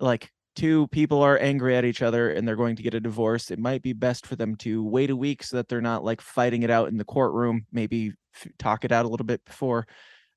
[0.00, 3.50] like two people are angry at each other and they're going to get a divorce
[3.50, 6.20] it might be best for them to wait a week so that they're not like
[6.20, 9.86] fighting it out in the courtroom maybe f- talk it out a little bit before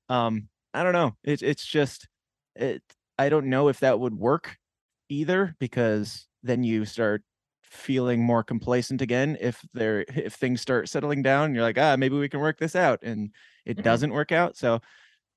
[0.10, 2.08] um i don't know it's it's just
[2.56, 2.82] it
[3.18, 4.56] i don't know if that would work
[5.10, 7.22] either because then you start
[7.64, 12.16] feeling more complacent again if there if things start settling down you're like ah maybe
[12.18, 13.32] we can work this out and
[13.66, 13.84] it mm-hmm.
[13.84, 14.80] doesn't work out so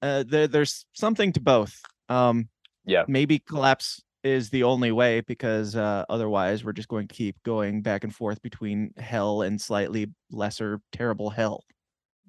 [0.02, 1.80] uh, there, there's something to both.
[2.08, 2.48] Um,
[2.84, 7.40] yeah, maybe collapse is the only way because uh, otherwise we're just going to keep
[7.44, 11.64] going back and forth between hell and slightly lesser terrible hell.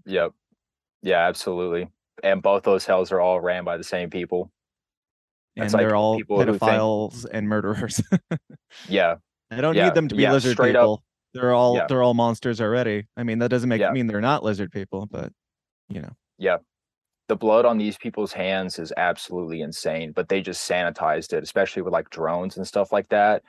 [0.06, 0.34] Yep.
[1.02, 1.90] Yeah, absolutely.
[2.24, 4.52] And both those hells are all ran by the same people.
[5.56, 7.34] and they're all pedophiles think...
[7.34, 8.02] and murderers.
[8.90, 9.16] yeah.
[9.52, 9.86] I don't yeah.
[9.86, 10.94] need them to be yeah, lizard people.
[10.94, 11.04] Up.
[11.34, 11.86] They're all yeah.
[11.88, 13.06] they're all monsters already.
[13.16, 15.32] I mean, that doesn't make mean they're not lizard people, but
[15.88, 16.12] you know.
[16.38, 16.58] Yeah
[17.30, 21.84] the blood on these people's hands is absolutely insane, but they just sanitized it, especially
[21.84, 23.44] with like drones and stuff like that.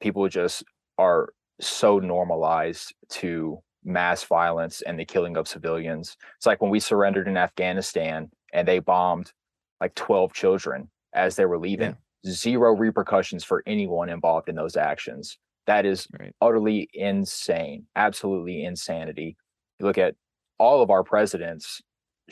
[0.00, 0.62] People just
[0.98, 6.16] are so normalized to mass violence and the killing of civilians.
[6.36, 9.32] It's like when we surrendered in Afghanistan and they bombed
[9.80, 11.96] like 12 children as they were leaving.
[12.24, 12.30] Yeah.
[12.30, 15.38] Zero repercussions for anyone involved in those actions.
[15.66, 16.34] That is right.
[16.42, 19.36] utterly insane, absolutely insanity.
[19.80, 20.16] You look at
[20.58, 21.80] all of our presidents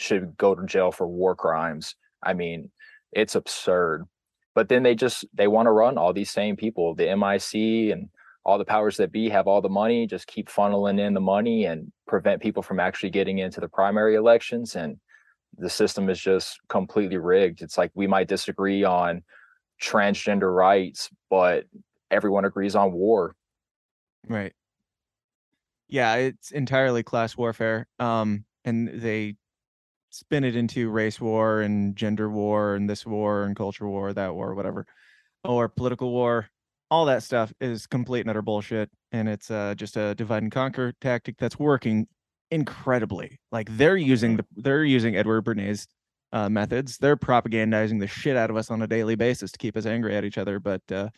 [0.01, 1.95] should go to jail for war crimes.
[2.23, 2.71] I mean,
[3.13, 4.07] it's absurd.
[4.55, 8.09] But then they just they want to run all these same people, the MIC and
[8.45, 11.67] all the powers that be have all the money, just keep funneling in the money
[11.67, 14.75] and prevent people from actually getting into the primary elections.
[14.75, 14.97] And
[15.57, 17.63] the system is just completely rigged.
[17.63, 19.23] It's like we might disagree on
[19.81, 21.65] transgender rights, but
[22.11, 23.35] everyone agrees on war.
[24.27, 24.53] Right.
[25.89, 27.87] Yeah, it's entirely class warfare.
[27.99, 29.37] Um, and they
[30.11, 34.35] spin it into race war and gender war and this war and culture war, that
[34.35, 34.87] war, whatever,
[35.45, 36.49] or political war.
[36.91, 40.51] All that stuff is complete and utter bullshit, and it's uh, just a divide and
[40.51, 42.09] conquer tactic that's working
[42.51, 43.39] incredibly.
[43.53, 45.87] Like they're using the they're using Edward Bernays
[46.33, 46.99] uh, methods.
[46.99, 50.17] They're propagandizing the shit out of us on a daily basis to keep us angry
[50.17, 50.59] at each other.
[50.59, 51.09] But uh,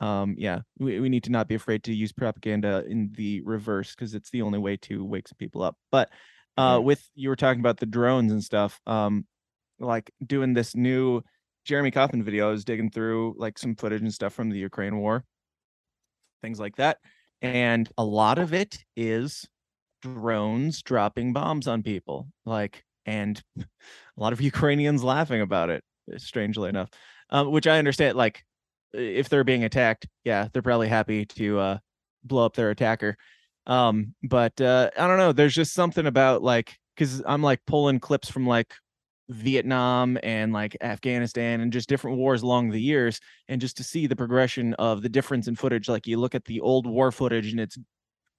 [0.00, 3.94] um, yeah, we, we need to not be afraid to use propaganda in the reverse
[3.94, 5.76] because it's the only way to wake some people up.
[5.90, 6.10] But
[6.60, 6.84] uh, mm-hmm.
[6.84, 9.26] with you were talking about the drones and stuff, um,
[9.78, 11.22] like doing this new
[11.64, 12.48] Jeremy Kauffman video.
[12.48, 15.24] I was digging through like some footage and stuff from the Ukraine war,
[16.42, 16.98] things like that,
[17.40, 19.48] and a lot of it is
[20.02, 22.28] drones dropping bombs on people.
[22.44, 23.64] Like, and a
[24.18, 25.82] lot of Ukrainians laughing about it.
[26.18, 26.90] Strangely enough,
[27.30, 28.18] um, which I understand.
[28.18, 28.44] Like,
[28.92, 31.78] if they're being attacked, yeah, they're probably happy to uh,
[32.22, 33.16] blow up their attacker.
[33.70, 35.32] Um, but uh, I don't know.
[35.32, 38.74] There's just something about like because I'm like pulling clips from like
[39.28, 44.08] Vietnam and like Afghanistan and just different wars along the years, and just to see
[44.08, 45.88] the progression of the difference in footage.
[45.88, 47.78] Like you look at the old war footage and it's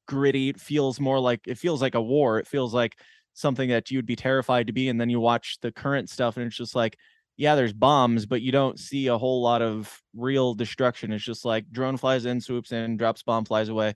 [0.08, 0.50] gritty.
[0.50, 2.38] It feels more like it feels like a war.
[2.40, 3.00] It feels like
[3.34, 4.90] something that you'd be terrified to be.
[4.90, 6.98] And then you watch the current stuff and it's just like
[7.38, 11.12] yeah, there's bombs, but you don't see a whole lot of real destruction.
[11.12, 13.96] It's just like drone flies in, swoops in, drops bomb, flies away.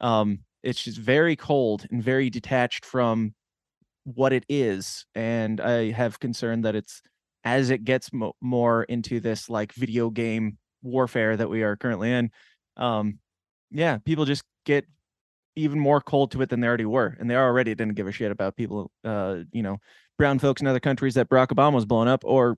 [0.00, 3.34] Um, it's just very cold and very detached from
[4.04, 5.04] what it is.
[5.14, 7.02] And I have concern that it's
[7.44, 12.12] as it gets mo- more into this like video game warfare that we are currently
[12.12, 12.30] in.
[12.76, 13.18] Um,
[13.70, 14.86] yeah, people just get
[15.56, 18.12] even more cold to it than they already were, and they already didn't give a
[18.12, 19.78] shit about people, uh, you know,
[20.18, 22.56] brown folks in other countries that Barack Obama was blowing up, or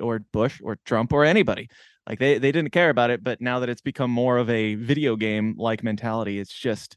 [0.00, 1.68] or Bush or Trump or anybody.
[2.08, 4.74] Like they they didn't care about it, but now that it's become more of a
[4.74, 6.96] video game like mentality, it's just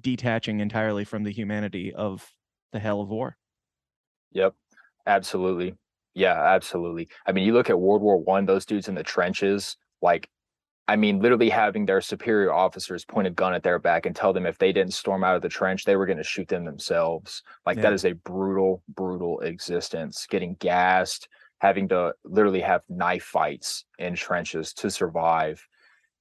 [0.00, 2.32] detaching entirely from the humanity of
[2.72, 3.36] the hell of war.
[4.32, 4.54] Yep.
[5.06, 5.74] Absolutely.
[6.14, 7.08] Yeah, absolutely.
[7.26, 10.28] I mean, you look at World War One, those dudes in the trenches, like
[10.88, 14.32] I mean, literally having their superior officers point a gun at their back and tell
[14.32, 16.64] them if they didn't storm out of the trench, they were going to shoot them
[16.64, 17.42] themselves.
[17.64, 17.82] Like yeah.
[17.82, 20.26] that is a brutal, brutal existence.
[20.30, 21.28] Getting gassed,
[21.58, 25.66] having to literally have knife fights in trenches to survive.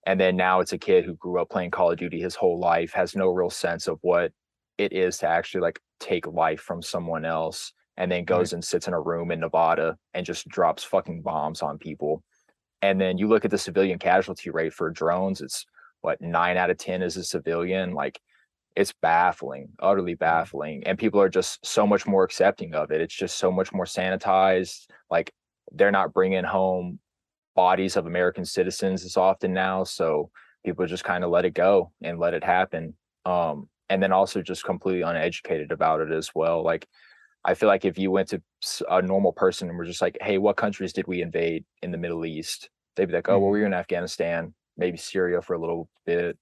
[0.06, 2.60] And then now it's a kid who grew up playing Call of Duty his whole
[2.60, 4.32] life, has no real sense of what
[4.78, 8.54] it is to actually like take life from someone else, and then goes right.
[8.54, 12.24] and sits in a room in Nevada and just drops fucking bombs on people.
[12.82, 15.66] And then you look at the civilian casualty rate for drones, it's
[16.02, 17.94] what nine out of 10 is a civilian.
[17.94, 18.20] Like
[18.76, 20.20] it's baffling, utterly mm-hmm.
[20.20, 20.84] baffling.
[20.86, 23.02] And people are just so much more accepting of it.
[23.02, 24.88] It's just so much more sanitized.
[25.10, 25.32] Like
[25.72, 27.00] they're not bringing home
[27.56, 29.84] bodies of American citizens as often now.
[29.84, 30.30] So
[30.66, 32.96] people just kind of let it go and let it happen.
[33.26, 36.64] Um, and then also just completely uneducated about it as well.
[36.64, 36.88] Like
[37.44, 38.42] I feel like if you went to
[38.90, 41.98] a normal person and were just like, "Hey, what countries did we invade in the
[41.98, 43.62] Middle East?" They'd be like, "Oh, well, we mm-hmm.
[43.62, 46.40] were in Afghanistan, maybe Syria for a little bit,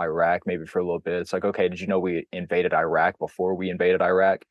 [0.00, 1.20] Iraq maybe for a little bit.
[1.20, 4.44] It's like, okay, did you know we invaded Iraq before we invaded Iraq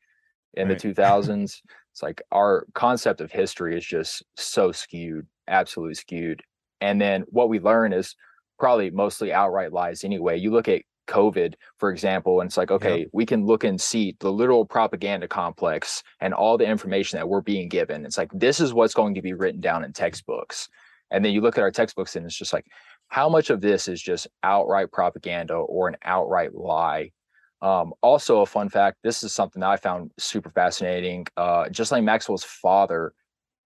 [0.54, 0.78] in right.
[0.78, 1.42] the 2000s?
[1.92, 6.42] it's like our concept of history is just so skewed, absolutely skewed.
[6.80, 8.16] And then what we learn is
[8.58, 10.38] probably mostly outright lies anyway.
[10.38, 13.08] You look at COVID, for example, and it's like, okay, yep.
[13.12, 17.40] we can look and see the literal propaganda complex and all the information that we're
[17.40, 18.06] being given.
[18.06, 20.68] It's like, this is what's going to be written down in textbooks.
[21.10, 22.66] And then you look at our textbooks and it's just like,
[23.08, 27.10] how much of this is just outright propaganda or an outright lie?
[27.60, 31.26] Um, also, a fun fact this is something that I found super fascinating.
[31.36, 33.12] Uh, just like Maxwell's father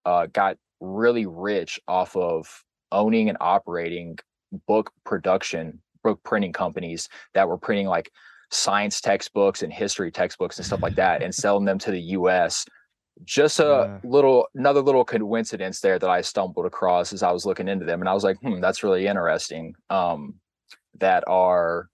[0.04, 4.18] uh, got really rich off of owning and operating
[4.66, 8.10] book production, book printing companies that were printing like
[8.50, 12.64] science textbooks and history textbooks and stuff like that and selling them to the US
[13.22, 13.62] just a
[14.02, 14.10] yeah.
[14.10, 18.00] little another little coincidence there that I stumbled across as I was looking into them
[18.00, 19.74] and I was like, hmm, that's really interesting.
[19.88, 20.34] Um,
[20.98, 21.88] that our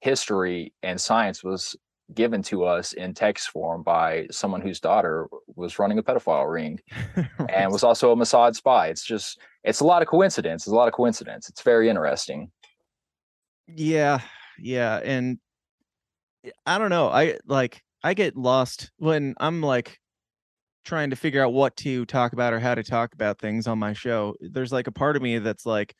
[0.00, 1.76] history and science was
[2.14, 6.80] given to us in text form by someone whose daughter was running a pedophile ring
[7.48, 8.88] and was also a Mossad spy.
[8.88, 10.62] It's just it's a lot of coincidence.
[10.62, 11.48] It's a lot of coincidence.
[11.48, 12.50] It's very interesting.
[13.68, 14.20] Yeah,
[14.58, 15.38] yeah, and
[16.66, 17.08] I don't know.
[17.08, 19.98] I like I get lost when I'm like
[20.84, 23.78] trying to figure out what to talk about or how to talk about things on
[23.78, 24.34] my show.
[24.40, 25.94] There's like a part of me that's like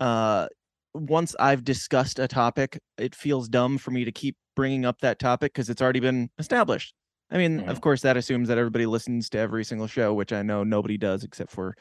[0.00, 0.48] uh
[0.94, 5.18] once I've discussed a topic, it feels dumb for me to keep bringing up that
[5.18, 6.94] topic because it's already been established.
[7.30, 7.68] I mean, mm-hmm.
[7.68, 10.96] of course, that assumes that everybody listens to every single show, which I know nobody
[10.96, 11.76] does except for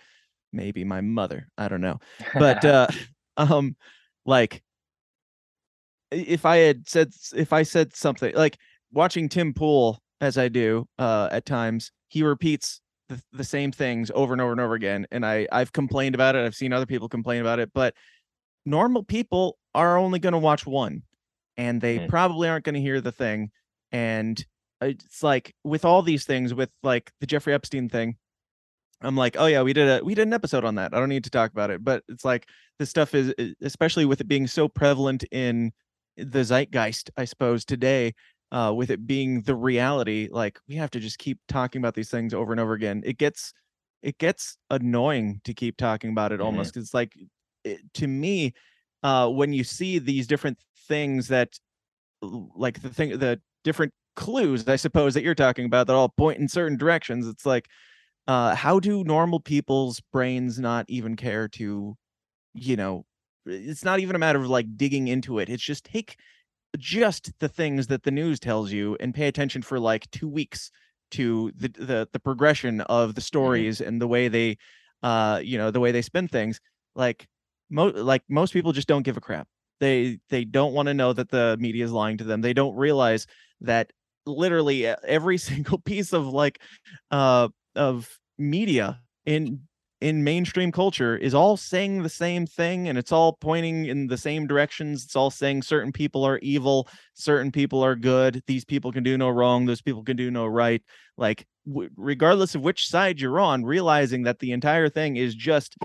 [0.51, 1.47] maybe my mother.
[1.57, 1.99] I don't know,
[2.33, 2.87] but uh,
[3.37, 3.75] um,
[4.25, 4.63] like
[6.11, 8.57] if I had said if I said something like
[8.91, 14.11] watching Tim Pool as I do uh, at times, he repeats the, the same things
[14.15, 16.45] over and over and over again, and I I've complained about it.
[16.45, 17.93] I've seen other people complain about it, but
[18.65, 21.03] normal people are only going to watch one
[21.57, 22.09] and they mm.
[22.09, 23.51] probably aren't going to hear the thing
[23.91, 24.45] and
[24.81, 28.17] it's like with all these things with like the Jeffrey Epstein thing
[29.03, 30.93] I'm like, oh yeah, we did a we did an episode on that.
[30.93, 32.47] I don't need to talk about it, but it's like
[32.79, 35.71] this stuff is especially with it being so prevalent in
[36.17, 38.13] the zeitgeist, I suppose today,
[38.51, 40.29] uh, with it being the reality.
[40.31, 43.03] Like we have to just keep talking about these things over and over again.
[43.05, 43.53] It gets
[44.01, 46.45] it gets annoying to keep talking about it mm-hmm.
[46.45, 46.77] almost.
[46.77, 47.13] It's like
[47.63, 48.53] it, to me,
[49.03, 50.57] uh, when you see these different
[50.87, 51.57] things that,
[52.21, 56.39] like the thing, the different clues, I suppose that you're talking about that all point
[56.39, 57.27] in certain directions.
[57.27, 57.67] It's like,
[58.27, 61.95] uh, how do normal people's brains not even care to,
[62.53, 63.05] you know,
[63.45, 65.49] it's not even a matter of like digging into it.
[65.49, 66.17] It's just take
[66.77, 70.71] just the things that the news tells you and pay attention for like two weeks
[71.11, 73.25] to the the, the progression of the mm-hmm.
[73.25, 73.87] stories mm-hmm.
[73.87, 74.57] and the way they
[75.03, 76.59] uh you know the way they spin things
[76.95, 77.27] like
[77.73, 79.47] like most people just don't give a crap.
[79.79, 82.41] They they don't want to know that the media is lying to them.
[82.41, 83.27] They don't realize
[83.61, 83.91] that
[84.25, 86.61] literally every single piece of like
[87.11, 89.61] uh of media in
[90.01, 94.17] in mainstream culture is all saying the same thing and it's all pointing in the
[94.17, 98.91] same directions it's all saying certain people are evil certain people are good these people
[98.91, 100.81] can do no wrong those people can do no right
[101.17, 105.77] like w- regardless of which side you're on realizing that the entire thing is just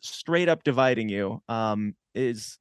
[0.00, 2.58] straight up dividing you um, is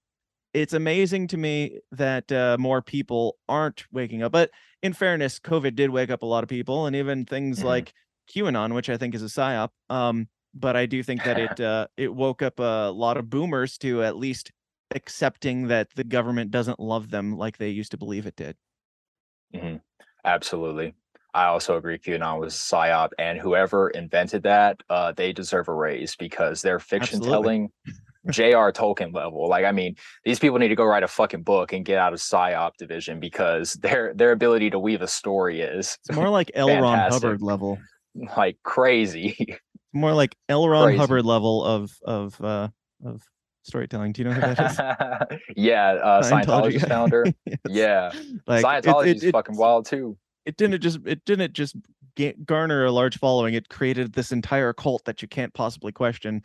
[0.53, 4.31] it's amazing to me that uh, more people aren't waking up.
[4.31, 7.67] But in fairness, COVID did wake up a lot of people, and even things mm-hmm.
[7.67, 7.93] like
[8.33, 9.69] QAnon, which I think is a psyop.
[9.89, 13.77] Um, but I do think that it uh, it woke up a lot of boomers
[13.79, 14.51] to at least
[14.95, 18.55] accepting that the government doesn't love them like they used to believe it did.
[19.53, 19.77] Mm-hmm.
[20.25, 20.93] Absolutely.
[21.37, 26.15] I also agree QAnon was psyop, and whoever invented that, uh, they deserve a raise
[26.15, 27.71] because they're fiction telling
[28.31, 28.71] J.R.
[28.71, 29.47] Tolkien level.
[29.47, 32.11] Like, I mean, these people need to go write a fucking book and get out
[32.11, 36.49] of psyop division because their their ability to weave a story is it's more like
[36.55, 36.69] L.
[36.69, 37.77] Ron Hubbard level,
[38.35, 39.59] like crazy.
[39.93, 40.67] More like L.
[40.67, 40.97] Ron crazy.
[40.97, 42.67] Hubbard level of of uh
[43.05, 43.23] of
[43.63, 44.11] storytelling.
[44.11, 45.39] Do you know who that is?
[45.55, 47.25] yeah, uh, Scientology founder.
[47.45, 47.57] yes.
[47.67, 48.11] Yeah,
[48.45, 50.17] like, Scientology is fucking wild too
[50.47, 51.75] it didn't just it didn't just
[52.45, 56.41] garner a large following it created this entire cult that you can't possibly question.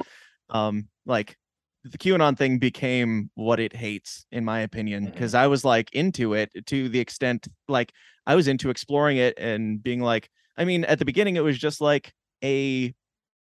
[0.50, 1.36] Um like
[1.84, 5.42] the qanon thing became what it hates in my opinion because mm-hmm.
[5.42, 7.92] i was like into it to the extent like
[8.24, 11.58] i was into exploring it and being like i mean at the beginning it was
[11.58, 12.12] just like
[12.44, 12.94] a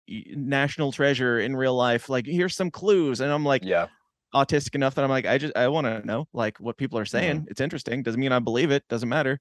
[0.09, 3.87] national treasure in real life like here's some clues and i'm like yeah.
[4.35, 7.05] autistic enough that i'm like i just i want to know like what people are
[7.05, 7.37] saying.
[7.37, 7.51] Mm-hmm.
[7.51, 8.03] it's interesting.
[8.03, 8.83] Doesn't mean i believe it.
[8.89, 9.39] Doesn't matter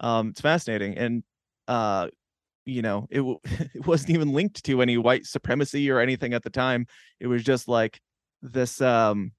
[0.00, 1.22] um, it's fascinating, and
[1.68, 2.08] uh,
[2.64, 6.42] you know, it, w- it wasn't even linked to any white supremacy or anything at
[6.42, 6.86] the time.
[7.20, 8.00] It was just like
[8.42, 9.32] this, um,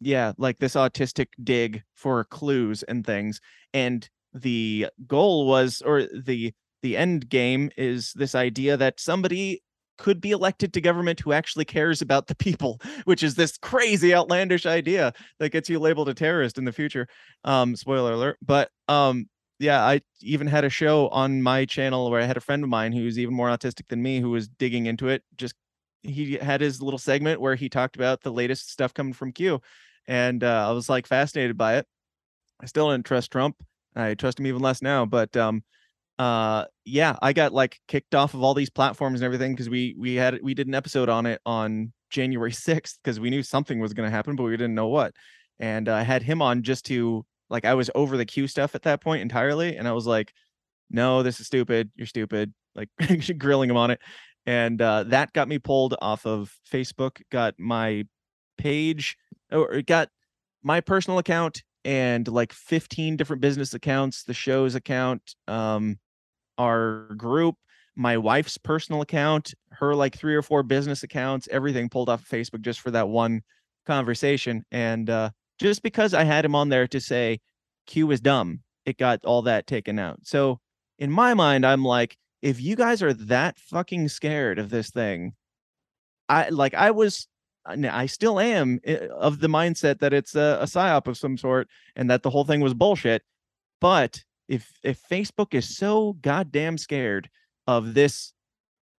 [0.00, 3.40] yeah, like this autistic dig for clues and things.
[3.72, 6.52] And the goal was, or the
[6.82, 9.62] the end game is this idea that somebody
[9.98, 14.14] could be elected to government who actually cares about the people, which is this crazy
[14.14, 17.08] outlandish idea that gets you labeled a terrorist in the future.
[17.44, 18.38] Um, spoiler alert.
[18.42, 19.26] But um,
[19.58, 22.68] yeah, I even had a show on my channel where I had a friend of
[22.68, 25.22] mine who's even more autistic than me who was digging into it.
[25.36, 25.54] Just
[26.02, 29.60] he had his little segment where he talked about the latest stuff coming from Q,
[30.06, 31.86] and uh, I was like fascinated by it.
[32.60, 33.56] I still didn't trust Trump.
[33.94, 35.62] I trust him even less now, but um,
[36.18, 39.94] uh, yeah, I got like kicked off of all these platforms and everything because we
[39.98, 43.80] we had we did an episode on it on January sixth because we knew something
[43.80, 45.14] was going to happen, but we didn't know what.
[45.58, 48.74] And uh, I had him on just to like I was over the Q stuff
[48.74, 50.32] at that point entirely, and I was like,
[50.90, 51.90] "No, this is stupid.
[51.96, 52.88] You're stupid." Like
[53.38, 54.00] grilling him on it,
[54.46, 57.22] and uh, that got me pulled off of Facebook.
[57.30, 58.04] Got my
[58.58, 59.16] page,
[59.50, 60.08] or got
[60.62, 65.98] my personal account and like 15 different business accounts, the show's account, um,
[66.58, 67.54] our group,
[67.94, 72.28] my wife's personal account, her like three or four business accounts, everything pulled off of
[72.28, 73.42] Facebook just for that one
[73.86, 74.64] conversation.
[74.72, 77.40] And uh, just because I had him on there to say
[77.86, 80.20] Q is dumb, it got all that taken out.
[80.22, 80.60] So
[80.98, 85.34] in my mind, I'm like, if you guys are that fucking scared of this thing,
[86.28, 87.28] I like I was
[87.66, 91.68] I still am eh, of the mindset that it's a, a psyop of some sort
[91.96, 93.22] and that the whole thing was bullshit.
[93.80, 97.28] But if if Facebook is so goddamn scared
[97.66, 98.32] of this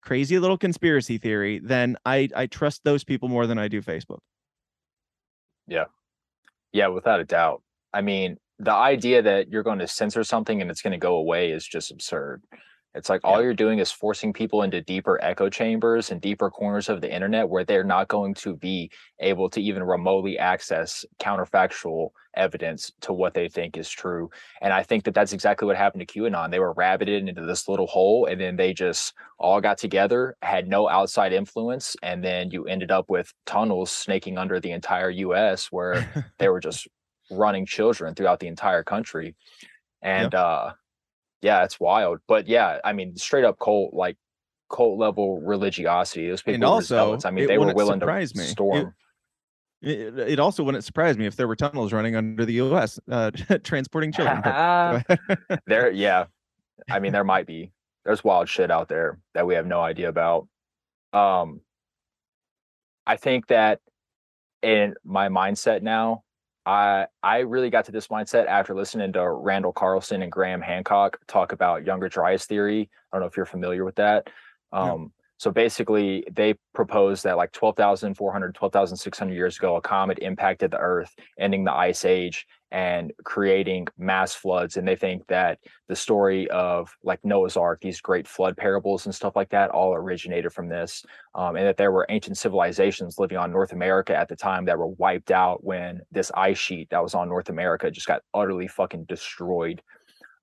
[0.02, 4.20] crazy little conspiracy theory, then I I trust those people more than I do Facebook.
[5.68, 5.86] Yeah.
[6.78, 7.64] Yeah, without a doubt.
[7.92, 11.16] I mean, the idea that you're going to censor something and it's going to go
[11.16, 12.44] away is just absurd.
[12.98, 16.90] It's like all you're doing is forcing people into deeper echo chambers and deeper corners
[16.90, 22.10] of the internet where they're not going to be able to even remotely access counterfactual
[22.34, 24.30] evidence to what they think is true.
[24.62, 26.50] And I think that that's exactly what happened to QAnon.
[26.50, 30.68] They were rabbited into this little hole and then they just all got together, had
[30.68, 31.96] no outside influence.
[32.02, 36.60] And then you ended up with tunnels snaking under the entire US where they were
[36.60, 36.88] just
[37.30, 39.36] running children throughout the entire country.
[40.02, 40.42] And, yep.
[40.42, 40.72] uh,
[41.42, 42.20] yeah, it's wild.
[42.28, 44.18] But yeah, I mean, straight up cult, like
[44.72, 46.30] cult level religiosity.
[46.30, 48.26] Those people and also, I mean, they were willing to me.
[48.26, 48.94] storm.
[49.82, 53.00] It, it, also wouldn't surprise me if there were tunnels running under the U.S.
[53.10, 53.30] Uh,
[53.64, 54.42] transporting children.
[55.68, 56.26] there, yeah.
[56.90, 57.72] I mean, there might be.
[58.04, 60.48] There's wild shit out there that we have no idea about.
[61.14, 61.62] Um,
[63.06, 63.80] I think that
[64.64, 66.24] in my mindset now,
[66.68, 71.18] I I really got to this mindset after listening to Randall Carlson and Graham Hancock
[71.26, 72.90] talk about Younger Dryas theory.
[73.12, 74.30] I don't know if you're familiar with that.
[74.74, 80.80] Um, So basically, they proposed that like 12,400, 12,600 years ago, a comet impacted the
[80.80, 84.78] Earth, ending the ice age and creating mass floods.
[84.78, 89.14] And they think that the story of like Noah's Ark, these great flood parables and
[89.14, 91.06] stuff like that, all originated from this.
[91.36, 94.78] Um, and that there were ancient civilizations living on North America at the time that
[94.78, 98.68] were wiped out when this ice sheet that was on North America just got utterly
[98.68, 99.84] fucking destroyed.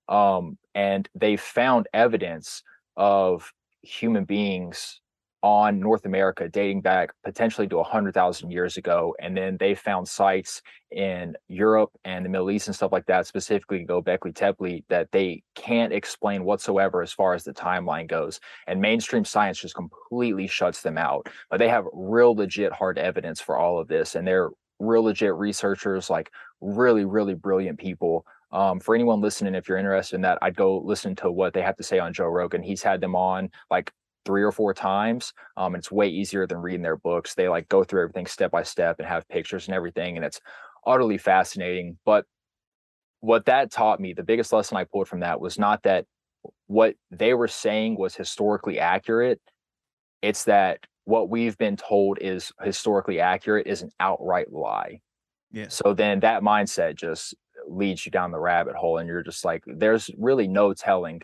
[0.07, 2.63] Um, and they found evidence
[2.95, 3.51] of
[3.85, 4.99] human beings
[5.45, 9.15] on North America dating back potentially to 100,000 years ago.
[9.21, 13.27] And then they found sites in Europe and the Middle East and stuff like that,
[13.27, 18.39] specifically Göbekli Tepe, that they can't explain whatsoever as far as the timeline goes.
[18.65, 21.29] And mainstream science just completely shuts them out.
[21.51, 24.15] But they have real legit hard evidence for all of this.
[24.15, 28.25] And they're real legit researchers, like really, really brilliant people.
[28.55, 31.61] Um, for anyone listening, if you're interested in that, I'd go listen to what they
[31.61, 32.63] have to say on Joe Rogan.
[32.63, 33.91] He's had them on like
[34.25, 35.33] three or four times.
[35.57, 37.35] Um, it's way easier than reading their books.
[37.35, 40.39] They like go through everything step by step and have pictures and everything, and it's
[40.87, 41.97] utterly fascinating.
[42.05, 42.23] But
[43.19, 46.05] what that taught me, the biggest lesson I pulled from that was not that
[46.67, 49.41] what they were saying was historically accurate.
[50.21, 55.01] It's that what we've been told is historically accurate is an outright lie.
[55.51, 55.67] Yeah.
[55.67, 57.35] So then that mindset just
[57.67, 61.21] leads you down the rabbit hole, and you're just like, there's really no telling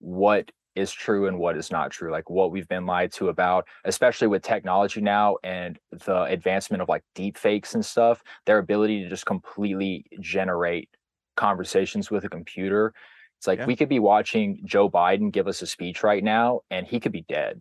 [0.00, 3.66] what is true and what is not true, like what we've been lied to about,
[3.84, 9.02] especially with technology now and the advancement of like deep fakes and stuff, their ability
[9.02, 10.88] to just completely generate
[11.36, 12.94] conversations with a computer.
[13.38, 13.66] It's like yeah.
[13.66, 17.12] we could be watching Joe Biden give us a speech right now and he could
[17.12, 17.58] be dead.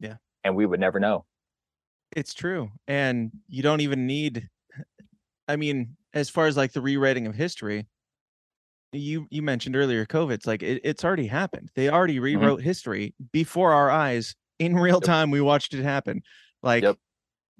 [0.00, 0.16] Yeah.
[0.42, 1.24] And we would never know.
[2.14, 2.70] It's true.
[2.88, 4.48] And you don't even need
[5.48, 7.86] I mean, as far as like the rewriting of history,
[8.92, 12.24] you you mentioned earlier covid it's like it, it's already happened they already mm-hmm.
[12.24, 12.66] rewrote mm-hmm.
[12.66, 15.02] history before our eyes in real yep.
[15.02, 16.22] time we watched it happen
[16.62, 16.96] like yep.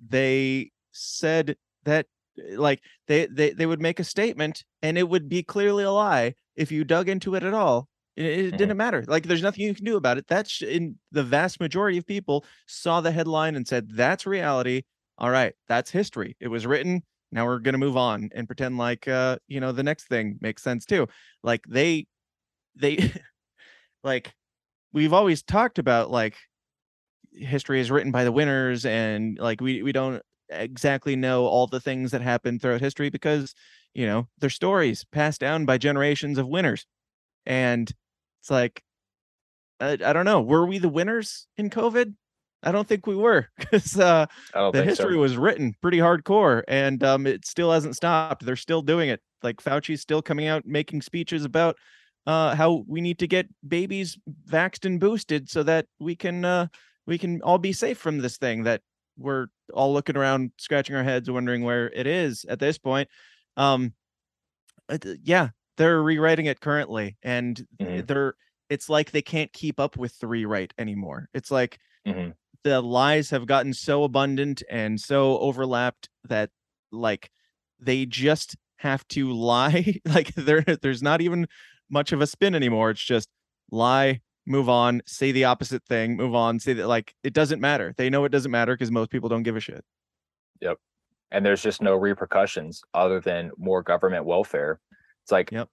[0.09, 2.07] they said that
[2.55, 6.35] like they, they they would make a statement and it would be clearly a lie
[6.57, 8.57] if you dug into it at all it, it mm-hmm.
[8.57, 11.99] didn't matter like there's nothing you can do about it that's in the vast majority
[11.99, 14.83] of people saw the headline and said that's reality
[15.19, 17.03] all right that's history it was written
[17.33, 20.39] now we're going to move on and pretend like uh you know the next thing
[20.41, 21.09] makes sense too.
[21.43, 22.07] Like they
[22.77, 23.13] they
[24.05, 24.35] like
[24.93, 26.37] we've always talked about like
[27.33, 31.81] history is written by the winners and like we we don't exactly know all the
[31.81, 33.55] things that happened throughout history because
[33.95, 36.87] you know they're stories passed down by generations of winners.
[37.47, 37.91] And
[38.41, 38.83] it's like
[39.81, 42.15] I, I don't know were we the winners in covid
[42.63, 45.19] I don't think we were because uh, the history so.
[45.19, 48.45] was written pretty hardcore, and um, it still hasn't stopped.
[48.45, 49.21] They're still doing it.
[49.43, 51.77] Like Fauci's still coming out making speeches about
[52.27, 56.69] uh, how we need to get babies vaxxed and boosted so that we can uh,
[57.07, 58.83] we can all be safe from this thing that
[59.19, 63.09] we're all looking around scratching our heads wondering where it is at this point.
[63.57, 63.93] Um,
[64.89, 68.07] Uh, yeah, they're rewriting it currently, and Mhm.
[68.07, 68.35] they're
[68.69, 71.29] it's like they can't keep up with the rewrite anymore.
[71.35, 72.35] It's like Mhm.
[72.65, 76.51] The lies have gotten so abundant and so overlapped that
[76.91, 77.31] like
[77.81, 80.01] they just have to lie.
[80.05, 81.47] like there there's not even
[81.91, 82.91] much of a spin anymore.
[82.91, 83.29] It's just
[83.71, 87.95] lie, move on, say the opposite thing, move on, say that like it doesn't matter.
[87.97, 89.85] They know it doesn't matter because most people don't give a shit.
[90.61, 90.79] Yep.
[91.31, 94.81] And there's just no repercussions other than more government welfare.
[95.25, 95.69] It's like Yep.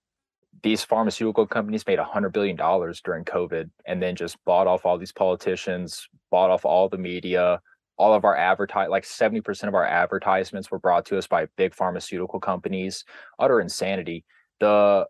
[0.63, 4.85] These pharmaceutical companies made a hundred billion dollars during COVID and then just bought off
[4.85, 7.61] all these politicians, bought off all the media,
[7.97, 11.73] all of our advertise like 70% of our advertisements were brought to us by big
[11.73, 13.03] pharmaceutical companies.
[13.37, 14.25] Utter insanity.
[14.59, 15.05] The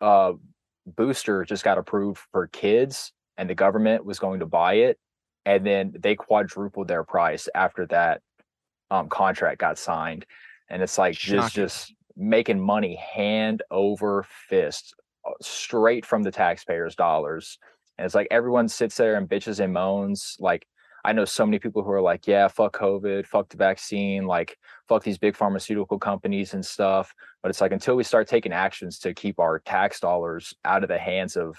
[0.00, 0.32] uh
[0.86, 4.98] booster just got approved for kids and the government was going to buy it
[5.46, 8.20] and then they quadrupled their price after that
[8.90, 10.26] um, contract got signed,
[10.68, 14.94] and it's like just just making money hand over fist,
[15.26, 17.58] uh, straight from the taxpayers' dollars.
[17.98, 20.36] And it's like everyone sits there and bitches and moans.
[20.38, 20.66] Like
[21.04, 24.58] I know so many people who are like, "Yeah, fuck COVID, fuck the vaccine, like
[24.88, 28.98] fuck these big pharmaceutical companies and stuff." But it's like until we start taking actions
[29.00, 31.56] to keep our tax dollars out of the hands of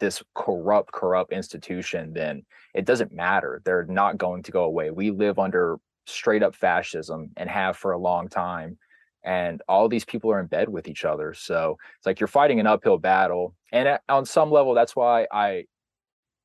[0.00, 2.44] this corrupt, corrupt institution, then
[2.74, 3.60] it doesn't matter.
[3.64, 4.90] They're not going to go away.
[4.90, 8.78] We live under straight up fascism and have for a long time.
[9.26, 11.34] And all these people are in bed with each other.
[11.34, 13.54] So it's like you're fighting an uphill battle.
[13.72, 15.66] And at- on some level, that's why I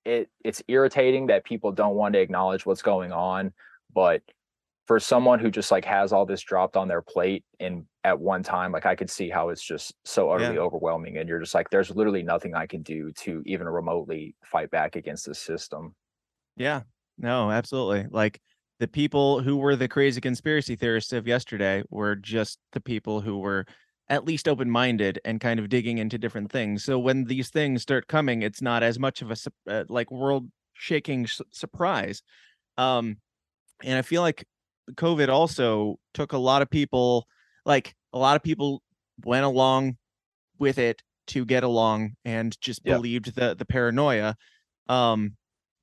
[0.04, 3.54] it it's irritating that people don't want to acknowledge what's going on.
[3.94, 4.24] But
[4.88, 8.42] for someone who just like has all this dropped on their plate in at one
[8.42, 10.62] time, like I could see how it's just so utterly Yeah.
[10.62, 11.18] overwhelming.
[11.18, 14.96] And you're just like, there's literally nothing I can do to even remotely fight back
[14.96, 15.94] against this system.
[16.58, 16.82] Yeah.
[17.20, 18.08] No, absolutely.
[18.10, 18.42] Like
[18.82, 23.40] the people who were the crazy conspiracy theorists of yesterday were just the people who
[23.40, 23.66] were
[24.10, 26.84] at least open-minded and kind of digging into different things.
[26.86, 29.38] So when these things start coming, it's not as much of a
[29.70, 32.24] uh, like world-shaking su- surprise.
[32.78, 33.18] Um
[33.84, 34.46] and I feel like
[34.94, 37.28] COVID also took a lot of people
[37.66, 38.84] like a lot of people
[39.26, 39.98] went along
[40.60, 43.04] with it to get along and just Yep.
[43.04, 44.36] believed the the paranoia
[44.90, 45.38] um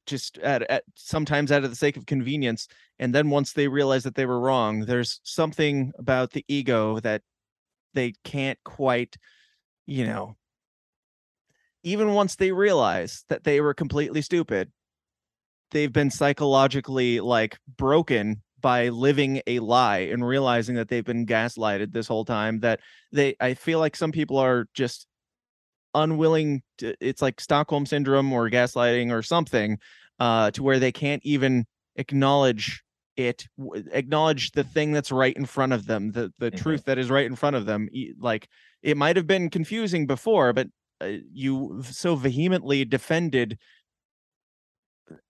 [0.09, 2.67] just at, at sometimes out of the sake of convenience
[2.99, 7.23] and then once they realize that they were wrong there's something about the ego that
[7.95, 9.17] they can't quite
[9.87, 10.37] you know
[11.85, 14.71] even once they realize that they were completely stupid
[15.71, 21.93] they've been psychologically like broken by living a lie and realizing that they've been gaslighted
[21.93, 22.81] this whole time that
[23.13, 25.07] they i feel like some people are just
[25.95, 29.78] unwilling to it's like stockholm syndrome or gaslighting or something
[30.20, 31.64] uh to where they can't even
[31.97, 32.82] acknowledge
[33.16, 33.47] it
[33.93, 36.53] acknowledge the thing that's right in front of them the the Mhm.
[36.53, 37.89] truth that is right in front of them
[38.20, 38.49] like
[38.82, 40.68] it might have been confusing before but
[41.01, 43.59] uh, you so vehemently defended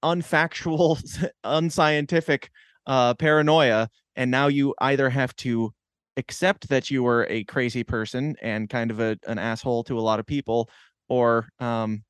[0.02, 0.98] unfactual
[1.44, 2.50] unscientific
[2.86, 5.72] uh paranoia and now you either have to
[6.18, 10.02] accept that you were a crazy person and kind of a, an asshole to a
[10.02, 10.70] lot of people
[11.08, 12.04] or um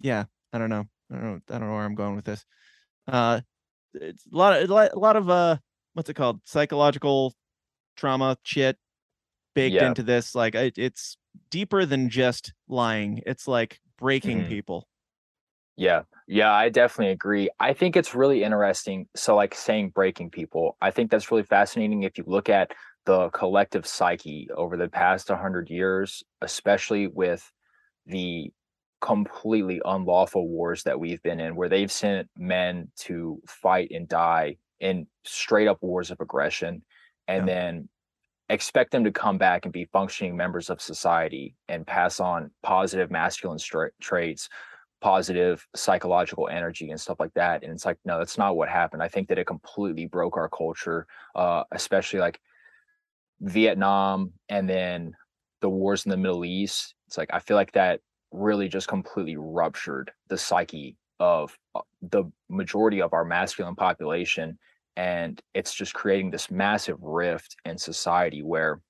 [0.00, 2.44] yeah i don't know i don't know i don't know where i'm going with this
[3.08, 3.40] uh
[3.94, 5.56] it's a lot of a lot- of uh
[5.94, 7.34] what's it called psychological
[7.96, 8.78] trauma shit
[9.54, 9.82] baked Yeah.
[9.82, 11.16] into this like it, it's
[11.50, 14.48] deeper than just lying it's like breaking Mhm.
[14.48, 14.88] people
[15.76, 17.48] Yeah, yeah, I definitely agree.
[17.60, 19.08] I think it's really interesting.
[19.14, 22.72] So, like saying breaking people, I think that's really fascinating if you look at
[23.06, 27.50] the collective psyche over the past 100 years, especially with
[28.06, 28.52] the
[29.00, 34.56] completely unlawful wars that we've been in, where they've sent men to fight and die
[34.80, 36.84] in straight up wars of aggression,
[37.28, 37.54] and Yeah.
[37.54, 37.88] then
[38.48, 43.10] expect them to come back and be functioning members of society and pass on positive
[43.10, 44.48] masculine stra- traits
[45.00, 49.00] positive psychological energy and stuff like that and it's like no that's not what happened
[49.02, 52.40] i think that it completely broke our culture uh especially like
[53.40, 55.12] vietnam and then
[55.60, 58.00] the wars in the middle east it's like i feel like that
[58.32, 64.58] really just completely ruptured the psyche of uh, the majority of our masculine population
[64.96, 68.80] and it's just creating this massive rift in society where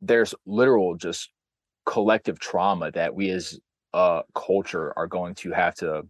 [0.00, 1.30] there's literal just
[1.86, 3.58] collective trauma that we as
[3.92, 6.02] a culture are going to have to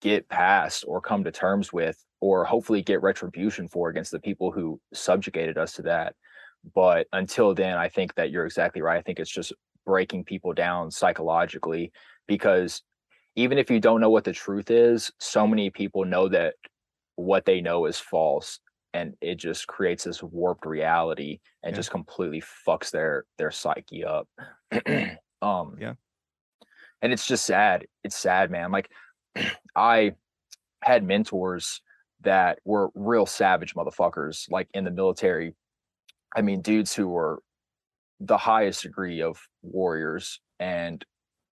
[0.00, 4.50] get past or come to terms with or hopefully get retribution for against the people
[4.50, 6.14] who subjugated us to that.
[6.74, 8.98] But until then i think that you're exactly right.
[8.98, 9.52] I think it's just
[9.84, 11.92] breaking people down psychologically
[12.26, 12.82] because
[13.36, 16.54] even if you don't know what the truth is so many people know that
[17.14, 18.58] what they know is false
[18.94, 21.76] and it just creates this warped reality and Yeah.
[21.76, 24.28] just completely fucks their their psyche up.
[25.42, 25.94] Um Yeah.
[27.02, 27.86] and it's just sad.
[28.02, 28.72] It's sad man.
[28.72, 28.90] Like
[29.76, 30.12] i
[30.82, 31.80] had mentors
[32.26, 35.54] that were real savage motherfuckers like in the military.
[36.34, 37.40] I mean dudes who were
[38.20, 41.04] the highest degree of warriors and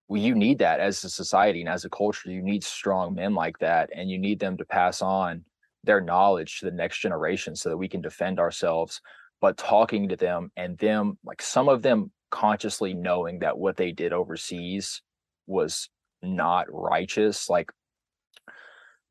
[0.08, 2.30] well, you need that as a society and as a culture.
[2.30, 5.44] You need strong men like that and you need them to pass on
[5.84, 9.00] their knowledge to the next generation so that we can defend ourselves.
[9.40, 13.92] But talking to them and them like some of them consciously knowing that what they
[13.92, 15.00] did overseas
[15.46, 15.88] was
[16.20, 17.70] not righteous like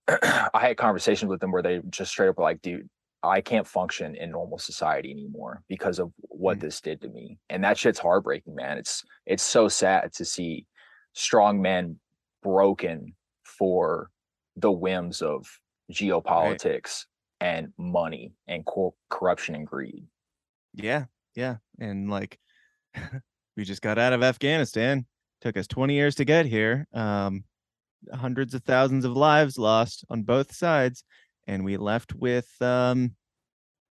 [0.08, 2.90] i had conversations with them where they just straight up were like dude
[3.24, 6.62] i can't function in normal society anymore because of what Mm.
[6.62, 10.66] this did to me and that shit's heartbreaking man it's it's so sad to see
[11.14, 11.98] strong men
[12.42, 14.10] broken for
[14.58, 15.46] the whims of
[15.92, 17.06] geopolitics
[17.40, 20.06] and money and cor- corruption and greed
[20.74, 22.40] Yeah, yeah, and like
[23.58, 25.06] we just got out of Afghanistan.
[25.42, 26.88] Took us 20 years to get here.
[26.94, 27.44] Um,
[28.14, 31.04] hundreds of thousands of lives lost on both sides,
[31.48, 33.16] and we left with um,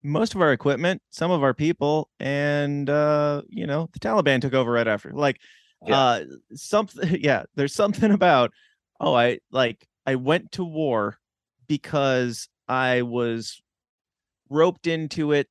[0.02, 4.54] most of our equipment, some of our people, and uh, you know the Taliban took
[4.54, 5.12] over right after.
[5.12, 5.40] Like,
[5.86, 5.96] Yeah.
[5.98, 7.18] uh, something.
[7.20, 8.52] Yeah, there's something about.
[9.00, 11.18] Oh, I like I went to war
[11.66, 13.60] because I was
[14.50, 15.48] roped into it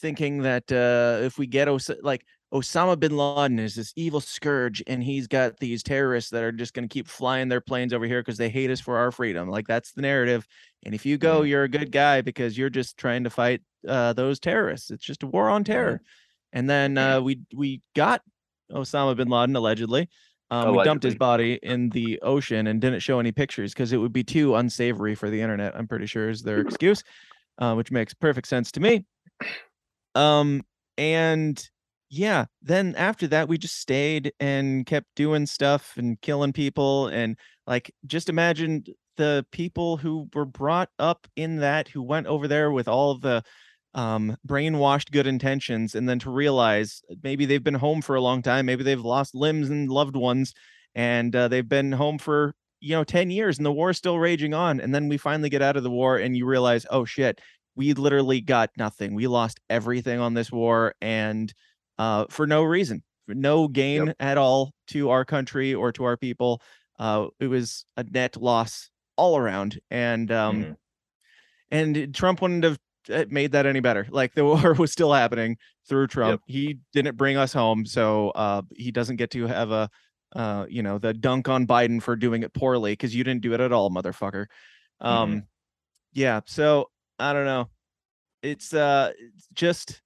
[0.00, 4.82] thinking that uh, if we get Os- like Osama bin Laden is this evil scourge,
[4.86, 8.06] and he's got these terrorists that are just going to keep flying their planes over
[8.06, 9.48] here because they hate us for our freedom.
[9.48, 10.46] Like that's the narrative.
[10.84, 14.14] And if you go, you're a good guy because you're just trying to fight uh,
[14.14, 14.90] those terrorists.
[14.90, 16.00] It's just a war on terror.
[16.52, 18.22] And then uh, we we got
[18.72, 20.08] Osama bin Laden allegedly.
[20.50, 23.98] Um, we dumped his body in the ocean and didn't show any pictures because it
[23.98, 25.76] would be too unsavory for the internet.
[25.76, 27.04] I'm pretty sure is their excuse,
[27.58, 29.04] uh, which makes perfect sense to me.
[30.14, 30.62] Um,
[30.96, 31.62] and
[32.10, 37.08] yeah, then after that, we just stayed and kept doing stuff and killing people.
[37.08, 37.36] And
[37.66, 38.84] like, just imagine
[39.16, 43.42] the people who were brought up in that, who went over there with all the
[43.94, 48.42] um, brainwashed good intentions, and then to realize maybe they've been home for a long
[48.42, 50.54] time, maybe they've lost limbs and loved ones,
[50.94, 54.54] and uh, they've been home for you know 10 years and the war's still raging
[54.54, 57.40] on and then we finally get out of the war and you realize oh shit
[57.78, 59.14] we literally got nothing.
[59.14, 61.54] We lost everything on this war and
[61.98, 66.16] uh, for no reason, for no gain at all to our country or to our
[66.16, 66.62] people.
[66.98, 69.78] Uh, it was a net loss all around.
[69.90, 70.76] And um, Mhm.
[71.70, 72.78] and Trump wouldn't have
[73.12, 74.06] uh, made that any better.
[74.10, 75.56] Like the war was still happening
[75.88, 76.42] through Trump.
[76.46, 79.90] He didn't bring us home, so uh, he doesn't get to have a
[80.36, 83.54] uh, you know, the dunk on Biden for doing it poorly because you didn't do
[83.54, 84.44] it at all, motherfucker.
[85.00, 85.44] Um,
[86.12, 86.40] yeah.
[86.44, 87.70] So I don't know.
[88.42, 90.02] It's uh, it's just.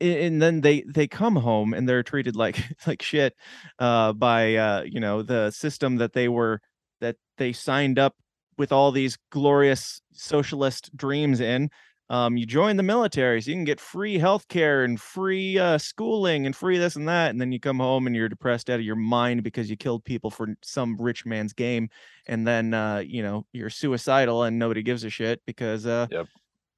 [0.00, 3.34] And then they they come home and they're treated like like shit
[3.78, 6.60] uh by uh you know the system that they were
[7.00, 8.14] that they signed up
[8.56, 11.70] with all these glorious socialist dreams in
[12.10, 16.46] um, you join the military so you can get free healthcare and free uh, schooling
[16.46, 18.84] and free this and that and then you come home and you're depressed out of
[18.84, 21.88] your mind because you killed people for some rich man's game
[22.26, 26.26] and then uh, you know you're suicidal and nobody gives a shit because uh, Yep.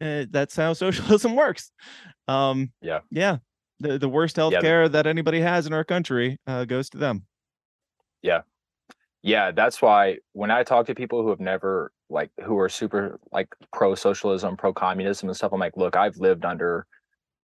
[0.00, 1.70] Eh, that's how socialism works.
[2.28, 3.00] Um, Yeah.
[3.10, 3.38] yeah
[3.80, 7.26] the, the worst healthcare that anybody has in our country uh, goes to them.
[8.22, 8.42] Yeah,
[9.22, 13.18] yeah that's why when i talk to people who have never like who are super
[13.32, 16.86] like pro socialism pro communism and stuff i'm like look i've lived under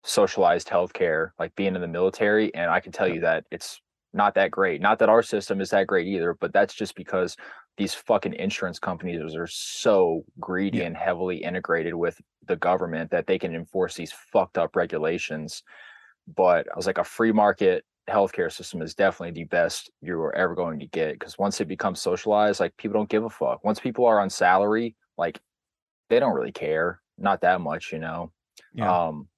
[0.04, 3.80] socialized healthcare like being in the military and i can tell you that it's
[4.16, 4.80] not that great.
[4.80, 7.36] Not that our system is that great either but that's just because
[7.76, 10.84] these fucking insurance companies are so greedy Yeah.
[10.84, 15.62] and heavily integrated with the government that they can enforce these fucked up regulations.
[16.36, 20.54] But i was like a free market healthcare system is definitely the best you're ever
[20.54, 23.64] going to get because once it becomes socialized like people don't give a fuck.
[23.64, 25.40] Once people are on salary like
[26.10, 28.30] they don't really care not that much you know?
[28.74, 29.06] Yeah.
[29.06, 29.28] Um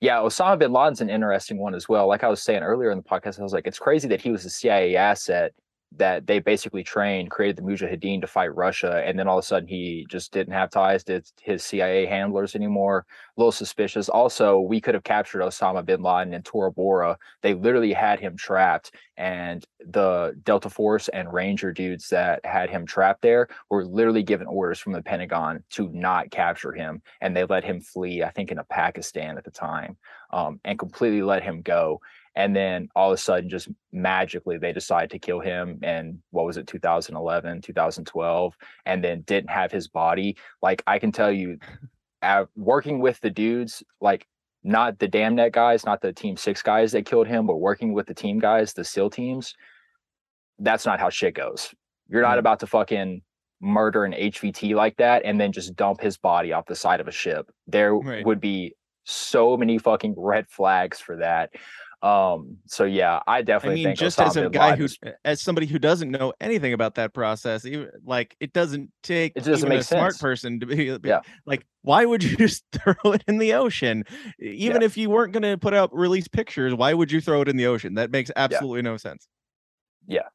[0.00, 2.08] yeah osama bin laden's an interesting one as well.
[2.08, 4.30] Like i was saying earlier in the podcast i was like it's crazy that he
[4.30, 5.52] was a cia asset
[5.96, 9.46] that they basically trained created the mujahideen to fight russia and then all of a
[9.46, 13.06] sudden he just didn't have ties to his cia handlers anymore.
[13.36, 14.08] A little suspicious.
[14.08, 17.16] Also we could have captured osama bin laden in tora bora.
[17.42, 22.86] They literally had him trapped and the delta force and ranger dudes that had him
[22.86, 27.44] trapped there were literally given orders from the pentagon to not capture him and they
[27.44, 29.96] let him flee i think into pakistan at the time
[30.32, 32.00] um, and completely let him go
[32.36, 36.46] and then all of a sudden just magically they decided to kill him and what
[36.46, 38.56] was it 2011 2012
[38.86, 41.58] and then didn't have his body like i can tell you
[42.54, 44.26] working with the dudes, like
[44.62, 47.92] not the Dam Neck guys, not the team six guys that killed him, but working
[47.94, 49.54] with the team guys, the SEAL teams,
[50.58, 51.74] that's not how shit goes.
[52.08, 53.22] You're not about to fucking
[53.62, 57.08] murder an HVT like that and then just dump his body off the side of
[57.08, 57.50] a ship.
[57.66, 58.24] There Right.
[58.26, 58.74] would be
[59.04, 61.50] so many fucking red flags for that.
[62.02, 65.42] Um, so yeah, I definitely I mean, just Osama as a guy who, is- as
[65.42, 69.58] somebody who doesn't know anything about that process, even like it doesn't take It doesn't
[69.58, 71.20] even a make smart person to be, be- Yeah.
[71.44, 74.04] like, why would you just throw it in the ocean?
[74.38, 77.48] Even if you weren't going to put out release pictures, why would you throw it
[77.48, 77.94] in the ocean?
[77.94, 79.28] That makes absolutely no sense.
[80.06, 80.28] Yeah,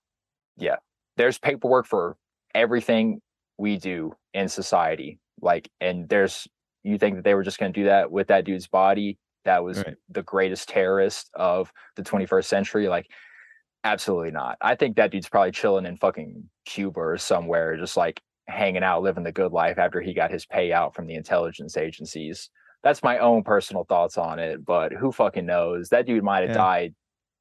[0.58, 0.76] yeah.
[1.18, 2.16] There's paperwork for
[2.54, 3.22] everything
[3.58, 5.20] we do in society.
[5.42, 6.48] Like, and there's
[6.84, 9.18] you think that they were just going to do that with that dude's body?
[9.46, 9.96] That was Right.
[10.10, 12.88] the greatest terrorist of the 21st century.
[12.88, 13.08] Like,
[13.84, 14.58] absolutely not.
[14.62, 19.02] I think that dude's probably chilling in fucking Cuba or somewhere, just like hanging out,
[19.04, 22.50] living the good life after he got his payout from the intelligence agencies.
[22.84, 25.90] That's my own personal thoughts on it, but who fucking knows?
[25.90, 26.56] That dude might have Yeah.
[26.58, 26.96] died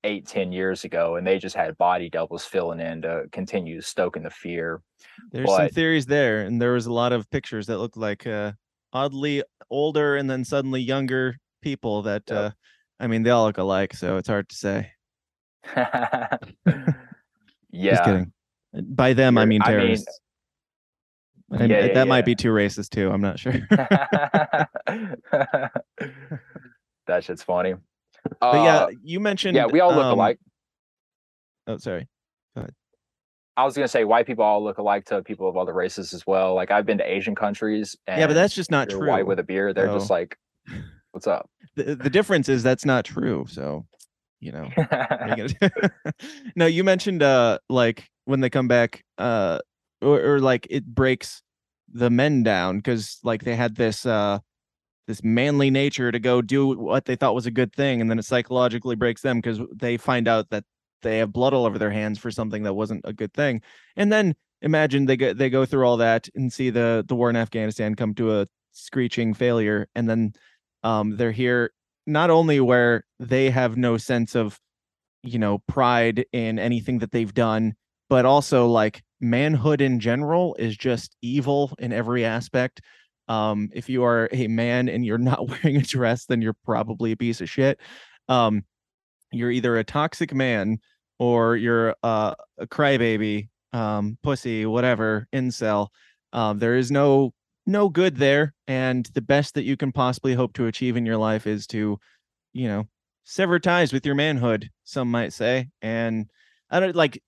[0.04, 4.22] eight, ten years ago, and they just had body doubles filling in to continue stoking
[4.22, 4.82] the fear.
[5.32, 8.26] There's some But- theories there, and there was a lot of pictures that looked like
[8.26, 8.52] uh,
[8.92, 12.02] oddly older and then suddenly younger people.
[12.02, 12.36] That Yep.
[12.38, 12.50] uh,
[13.00, 14.90] I mean, they all look alike, so it's hard to say.
[15.76, 16.36] yeah,
[17.72, 18.32] Just kidding.
[18.72, 20.20] By them, I mean I mean- terrorists.
[21.50, 22.22] and Yeah, uh, yeah, that might yeah.
[22.22, 23.10] be too racist too.
[23.10, 23.52] I'm not sure.
[27.06, 27.74] that shit's funny.
[28.40, 29.56] but yeah, Uh, you mentioned.
[29.56, 30.38] yeah, we all look um, alike.
[31.66, 32.08] Oh, sorry.
[33.56, 36.26] I was gonna say white people all look alike to people of other races as
[36.26, 36.54] well.
[36.54, 39.08] Like I've been to Asian countries, and Yeah, but that's just not true.
[39.08, 39.76] white with a beard.
[39.76, 40.36] They're just like,
[41.14, 43.46] "What's up?" the, the difference is that's not true.
[43.48, 43.86] So,
[44.40, 44.68] you know.
[45.36, 45.46] you
[46.56, 49.58] no, you mentioned uh like when they come back, uh,
[50.00, 51.42] or, or like it breaks
[51.92, 54.38] the men down because like they had this uh
[55.06, 58.18] this manly nature to go do what they thought was a good thing, and then
[58.18, 60.64] it psychologically breaks them because they find out that
[61.02, 63.60] they have blood all over their hands for something that wasn't a good thing,
[63.96, 67.28] and then imagine they go they go through all that and see the the war
[67.28, 70.32] in Afghanistan come to a screeching failure, and then
[70.84, 71.72] um they're here
[72.06, 74.58] not only where they have no sense of
[75.22, 77.74] you know pride in anything that they've done
[78.10, 82.80] but also like manhood in general is just evil in every aspect.
[83.28, 87.12] Um if you are a man and you're not wearing a dress then you're probably
[87.12, 87.80] a piece of shit.
[88.28, 88.64] Um
[89.32, 90.78] you're either a toxic man
[91.18, 95.88] or you're uh, a crybaby um pussy whatever incel.
[96.32, 97.32] Um there is no
[97.66, 101.16] no good there and the best that you can possibly hope to achieve in your
[101.16, 101.98] life is to
[102.52, 102.86] you know
[103.24, 106.26] sever ties with your manhood some might say and
[106.70, 107.22] i don't like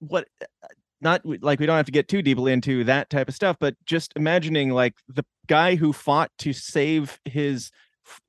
[0.00, 0.66] what uh,
[1.00, 3.76] not like we don't have to get too deeply into that type of stuff but
[3.86, 7.70] just imagining like the guy who fought to save his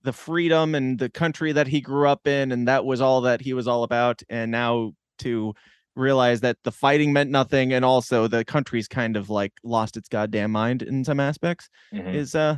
[0.03, 3.41] the freedom and the country that he grew up in and that was all that
[3.41, 5.53] he was all about and now to
[5.95, 10.07] realize that the fighting meant nothing and also the country's kind of like lost its
[10.09, 12.13] goddamn mind in some aspects Mhm.
[12.13, 12.57] is uh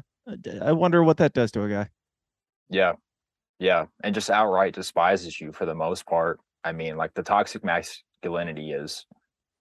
[0.61, 1.89] i wonder what that does to a guy
[2.69, 2.93] Yeah.
[3.59, 3.85] Yeah.
[4.03, 6.39] And just outright despises you for the most part.
[6.63, 9.05] I mean, like the toxic masculinity is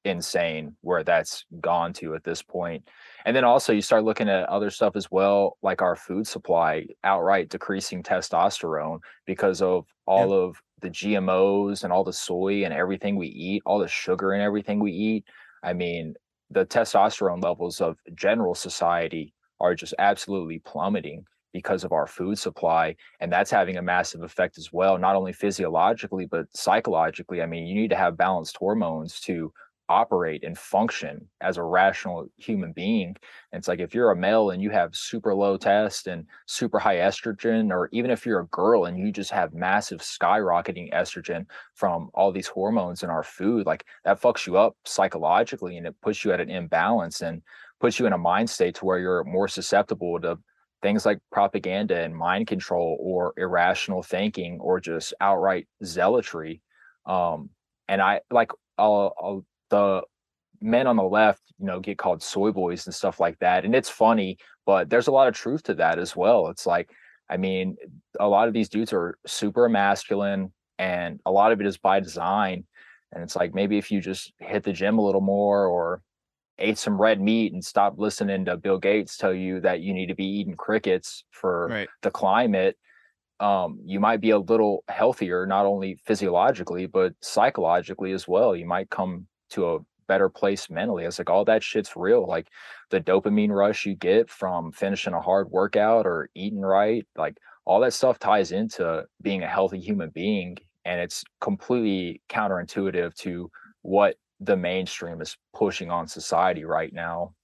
[0.04, 2.88] insane where that's gone to at this point.
[3.26, 6.86] And then also you start looking at other stuff as well, like our food supply
[7.04, 13.16] outright decreasing testosterone because of all of the GMOs and all the soy and everything
[13.16, 15.24] we eat, all the sugar and everything we eat.
[15.62, 16.14] I mean,
[16.51, 22.95] the testosterone levels of general society are just absolutely plummeting because of our food supply
[23.20, 27.66] and that's having a massive effect as well not only physiologically but psychologically i mean
[27.66, 29.53] you need to have balanced hormones to
[29.91, 33.09] operate and function as a rational human being.
[33.53, 36.78] And it's like if you're a male and you have super low test and super
[36.78, 41.45] high estrogen or even if you're a girl and you just have massive skyrocketing estrogen
[41.74, 46.01] from all these hormones in our food like that fucks you up psychologically and it
[46.01, 47.43] puts you at an imbalance and
[47.80, 50.38] puts you in a mind state to where you're more susceptible to
[50.82, 56.62] things like propaganda and mind control or irrational thinking or just outright zealotry.
[57.07, 57.51] Um
[57.88, 60.02] and i like I'll, I'll, the
[60.60, 63.74] men on the left you know get called soy boys and stuff like that and
[63.74, 66.90] it's funny but there's a lot of truth to that as well it's like
[67.30, 67.76] i mean
[68.18, 71.98] a lot of these dudes are super masculine and a lot of it is by
[71.98, 72.64] design
[73.12, 76.02] and it's like maybe if you just hit the gym a little more or
[76.60, 80.06] ate some red meat and stopped listening to Bill Gates tell you that you need
[80.06, 82.76] to be eating crickets for right the climate,
[83.40, 88.54] um, you might be a little healthier, not only physiologically, but psychologically as well.
[88.54, 89.78] You might come to a
[90.11, 91.05] better place mentally.
[91.05, 92.26] It's like all that shit's real.
[92.26, 92.48] Like
[92.90, 97.78] the dopamine rush you get from finishing a hard workout or eating right, like all
[97.80, 100.57] that stuff ties into being a healthy human being.
[100.84, 103.51] And it's completely counterintuitive to
[103.82, 107.34] what the mainstream is pushing on society right now.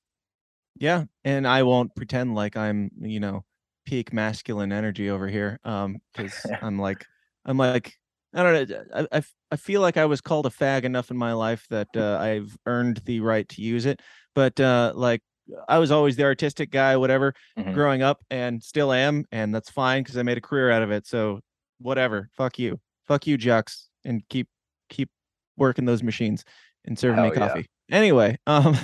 [0.74, 1.04] Yeah.
[1.24, 3.44] And I won't pretend like I'm, you know,
[3.84, 5.60] peak masculine energy over here.
[5.62, 7.04] Um, because I'm like,
[7.44, 7.94] I'm like,
[8.34, 8.84] I don't know.
[8.94, 9.22] I, I,
[9.52, 12.56] I feel like I was called a fag enough in my life that uh, I've
[12.66, 14.00] earned the right to use it.
[14.34, 15.22] But uh, like
[15.68, 17.72] I was always the artistic guy, whatever, mm-hmm.
[17.72, 20.90] growing up, and still am, and that's fine because I made a career out of
[20.90, 21.06] it.
[21.06, 21.40] So
[21.78, 24.48] whatever, fuck you, fuck you, Jux, and keep
[24.88, 25.10] keep
[25.56, 26.44] working those machines
[26.84, 27.66] and serving Hell me coffee.
[27.88, 27.96] Yeah.
[27.96, 28.76] Anyway, um,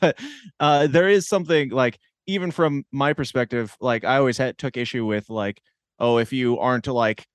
[0.00, 0.18] but
[0.60, 5.04] uh, there is something like even from my perspective, like I always had took issue
[5.04, 5.60] with like,
[5.98, 7.26] oh, if you aren't like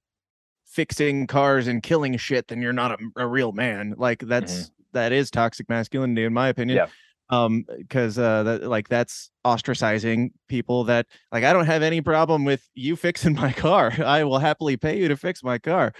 [0.75, 3.95] fixing cars and killing shit, then you're not a, a real man.
[3.97, 4.73] Like that's mm-hmm.
[4.91, 6.77] that is toxic masculinity in my opinion.
[6.77, 6.87] Yeah
[7.29, 12.45] um because uh that like that's ostracizing people that like i don't have any problem
[12.45, 15.93] with you fixing my car i will happily pay you to fix my car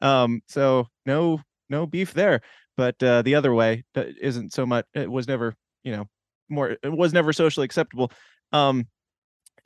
[0.00, 2.40] um so no no beef there
[2.76, 5.54] but uh the other way isn't so much it was never
[5.84, 6.06] you know
[6.48, 8.10] more it was never socially acceptable
[8.52, 8.86] um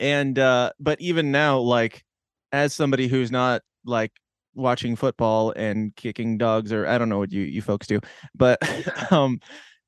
[0.00, 2.04] and uh but even now like
[2.50, 4.12] as somebody who's not like
[4.54, 8.00] watching football and kicking dogs or i don't know what you you folks do
[8.34, 8.58] but
[9.12, 9.40] um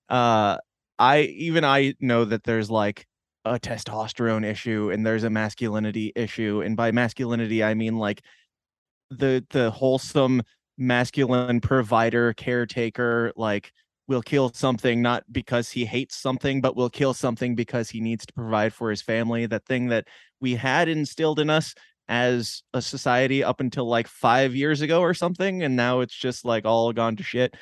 [0.09, 0.57] uh
[0.99, 3.07] I even I know that there's like
[3.45, 8.23] a testosterone issue and there's a masculinity issue and by masculinity I mean like
[9.11, 10.43] the the wholesome
[10.79, 13.73] masculine provider caretaker like
[14.09, 18.27] will kill something not because he hates something but will kill something because he needs
[18.27, 20.07] to provide for his family that thing that
[20.41, 21.75] we had instilled in us
[22.09, 26.45] as a society up until like 5 years ago or something and now it's just
[26.45, 27.55] like all gone to shit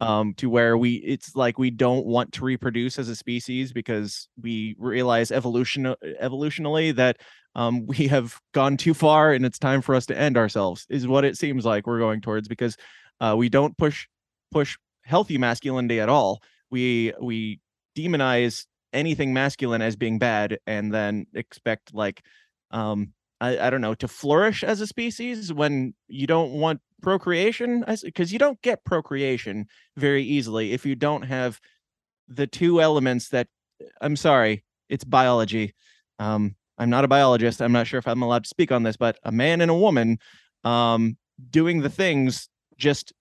[0.00, 4.28] um, to where we it's like we don't want to reproduce as a species because
[4.40, 7.18] we realize evolution evolutionally that
[7.54, 11.06] um, we have gone too far and it's time for us to end ourselves is
[11.06, 12.76] what it seems like we're going towards because
[13.20, 14.06] uh, we don't push
[14.50, 16.42] push healthy masculinity at all.
[16.70, 17.60] We we
[17.96, 22.22] demonize anything masculine as being bad and then expect like
[22.70, 23.12] um
[23.42, 27.84] I, I don't know to flourish as a species when you don't want procreation?
[28.02, 29.66] Because you don't get procreation
[29.96, 31.60] very easily if you don't have
[32.28, 33.48] the two elements that
[34.00, 35.74] i'm sorry it's biology.
[36.18, 38.96] Um i'm not a biologist i'm not sure if i'm allowed to speak on this
[38.96, 40.18] but a man and a woman
[40.64, 41.16] um
[41.50, 43.12] doing the things just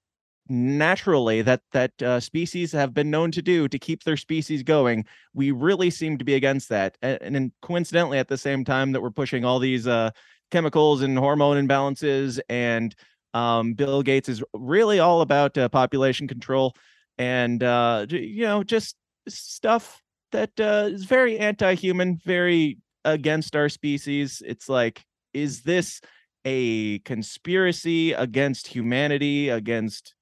[0.50, 5.06] naturally that that uh, species have been known to do to keep their species going
[5.34, 9.02] we really seem to be against that and, and coincidentally at the same time that
[9.02, 10.10] we're pushing all these uh,
[10.50, 12.96] chemicals and hormone imbalances and
[13.34, 16.76] um, bill gates is really all about uh, population control
[17.18, 18.96] and uh, you know just
[19.28, 24.42] stuff that uh, is very anti-human very against our species.
[24.46, 26.02] It's like is this
[26.44, 30.16] a conspiracy against humanity against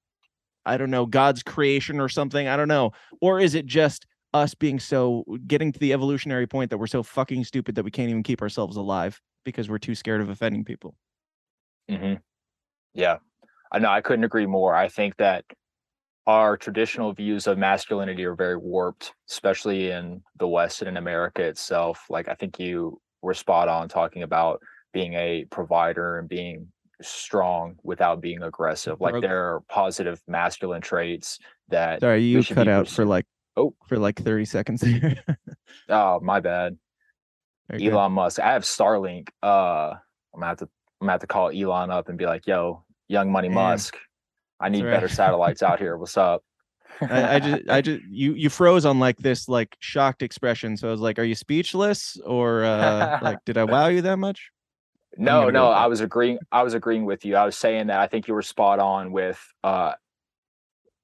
[0.69, 2.47] I don't know, God's creation or something.
[2.47, 2.91] I don't know.
[3.21, 7.01] Or is it just us being so getting to the evolutionary point that we're so
[7.01, 10.63] fucking stupid that we can't even keep ourselves alive because we're too scared of offending
[10.63, 10.95] people?
[11.89, 12.15] Mm-hmm.
[12.93, 13.17] Yeah.
[13.71, 14.75] I know I couldn't agree more.
[14.75, 15.43] I think that
[16.27, 21.41] our traditional views of masculinity are very warped, especially in the West and in America
[21.41, 22.05] itself.
[22.09, 24.61] Like I think you were spot on talking about
[24.93, 26.67] being a provider and being
[27.01, 28.99] strong without being aggressive.
[28.99, 31.39] Like there are positive masculine traits
[31.69, 32.01] that.
[32.01, 33.25] Sorry, you cut out for like
[33.55, 35.15] oh for like thirty seconds here.
[35.89, 36.77] oh, my bad.
[37.71, 38.13] Elon.
[38.13, 38.39] Musk.
[38.39, 39.29] I have Starlink.
[39.43, 39.93] Uh,
[40.33, 40.69] I'm gonna have to
[41.01, 43.97] I'm gonna have to call Elon up and be like, "Yo, Young Money Musk,
[44.59, 44.91] I need right.
[44.91, 45.97] better satellites out here.
[45.97, 46.43] What's up?"
[47.01, 50.75] I, I, just, I just, you, you froze on like this, like shocked expression.
[50.75, 54.17] So I was like, "Are you speechless, or uh, like, did I wow you that
[54.17, 54.51] much?"
[55.17, 56.39] No, no, I was agreeing.
[56.51, 57.35] I was agreeing with you.
[57.35, 59.93] I was saying that I think you were spot on with uh,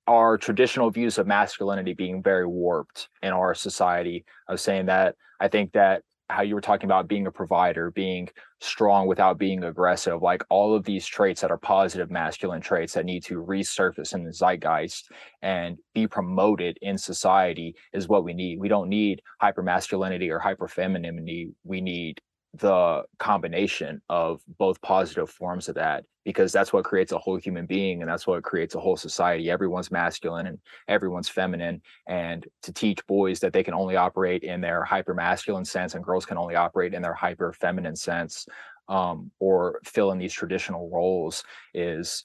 [0.08, 4.24] our traditional views of masculinity being very warped in our society.
[4.48, 7.92] I was saying that I think that how you were talking about being a provider,
[7.92, 8.30] being
[8.60, 13.06] strong without being aggressive, like all of these traits that are positive masculine traits that
[13.06, 15.12] need to resurface in the zeitgeist
[15.44, 18.60] and be promoted in society is what we need.
[18.60, 21.52] We don't need hyper masculinity or hyper femininity.
[21.64, 22.22] We need
[22.60, 27.66] the combination of both positive forms of that because that's what creates a whole human
[27.66, 29.50] being and that's what creates a whole society.
[29.50, 34.62] Everyone's masculine and everyone's feminine and to teach boys that they can only operate in
[34.62, 38.48] their hyper masculine sense and girls can only operate in their hyper feminine sense
[38.88, 41.44] um, or fill in these traditional roles
[41.74, 42.24] is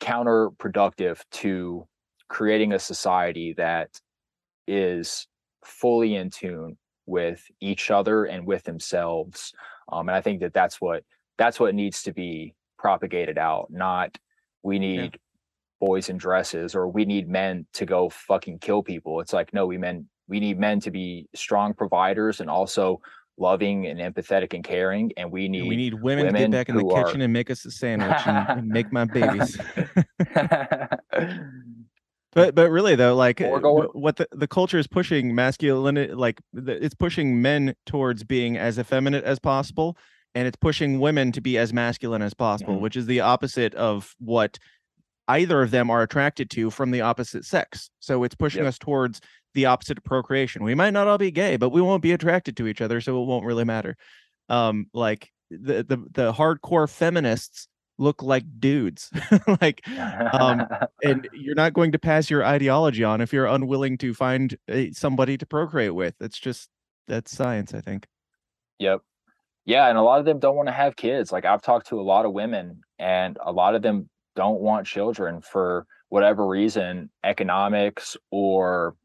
[0.00, 1.86] counterproductive to
[2.28, 3.88] creating a society that
[4.66, 5.26] is
[5.64, 6.76] fully in tune
[7.12, 9.52] with each other and with themselves.
[9.92, 11.04] Um, and I think that that's what
[11.36, 13.66] that's what needs to be propagated out.
[13.70, 14.16] Not
[14.62, 15.18] we need yeah.
[15.78, 19.20] boys in dresses or we need men to go fucking kill people.
[19.20, 23.02] It's like no, we men we need men to be strong providers and also
[23.38, 26.68] loving and empathetic and caring and we need we need women, women, to get back
[26.68, 27.24] in the kitchen are...
[27.24, 29.58] and make us a sandwich and, and make my babies
[32.32, 33.58] But but really though, like uh,
[33.92, 39.24] what the, the culture is pushing masculinity, like it's pushing men towards being as effeminate
[39.24, 39.98] as possible,
[40.34, 42.82] and it's pushing women to be as masculine as possible, mm-hmm.
[42.82, 44.58] which is the opposite of what
[45.28, 47.90] either of them are attracted to from the opposite sex.
[48.00, 48.68] So it's pushing yep.
[48.68, 49.20] us towards
[49.54, 50.64] the opposite of procreation.
[50.64, 53.22] We might not all be gay, but we won't be attracted to each other, so
[53.22, 53.96] it won't really matter.
[54.48, 57.68] Um, like the the the hardcore feminists
[58.02, 59.10] look like dudes.
[59.60, 60.66] Like um
[61.02, 64.90] and you're not going to pass your ideology on if you're unwilling to find a,
[64.92, 66.14] somebody to procreate with.
[66.20, 66.68] It's just
[67.08, 68.06] that's science i think.
[68.78, 69.00] Yep.
[69.64, 71.32] Yeah and a lot of them don't want to have kids.
[71.32, 74.86] Like i've talked to a lot of women and a lot of them don't want
[74.86, 78.96] children for whatever reason economics or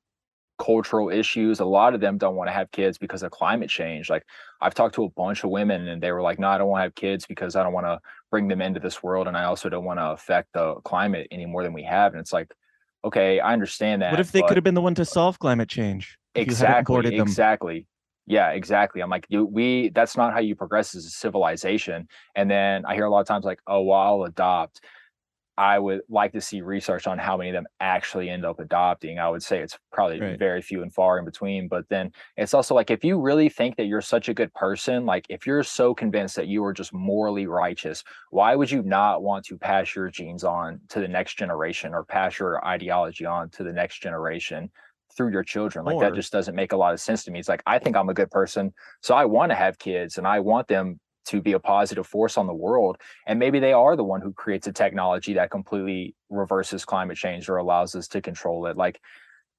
[0.58, 1.60] cultural issues.
[1.60, 4.10] A lot of them don't want to have kids because of climate change.
[4.10, 4.26] Like
[4.62, 6.80] I've talked to a bunch of women and they were like, no, I don't want
[6.80, 8.00] to have kids because I don't want to
[8.32, 9.28] bring them into this world.
[9.28, 12.14] And I also don't want to affect the climate any more than we have.
[12.14, 12.54] And it's like,
[13.06, 14.12] okay, I understand that.
[14.12, 16.18] What if they could have been the one to solve climate change?
[16.36, 17.16] Exactly.
[17.16, 17.88] Exactly.
[18.26, 19.02] Yeah, exactly.
[19.02, 22.10] I'm like, you, we, that's not how you progress as a civilization.
[22.36, 24.82] And then I hear a lot of times like, oh, well, I'll adopt.
[25.58, 29.18] I would like to see research on how many of them actually end up adopting.
[29.18, 30.38] I would say it's probably right.
[30.38, 31.68] very few and far in between.
[31.68, 35.06] But then it's also like if you really think that you're such a good person,
[35.06, 39.24] like if you're so convinced that you are just morally righteous, why would you not
[39.24, 43.50] want to pass your genes on to the next generation or pass your ideology on
[43.52, 44.70] to the next generation?
[45.16, 47.40] through your children like or, that just doesn't make a lot of sense to me
[47.40, 50.28] it's like i think i'm a good person so i want to have kids and
[50.28, 53.96] i want them to be a positive force on the world and maybe they are
[53.96, 58.22] the one who creates a technology that completely reverses climate change or allows us to
[58.22, 58.78] control it.
[58.78, 59.00] Like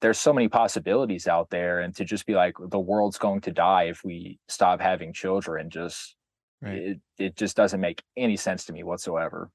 [0.01, 3.51] there's so many possibilities out there and to just be like the world's going to
[3.51, 6.15] die if we stop having children just
[6.61, 6.77] right.
[6.77, 9.49] it, it just doesn't make any sense to me whatsoever.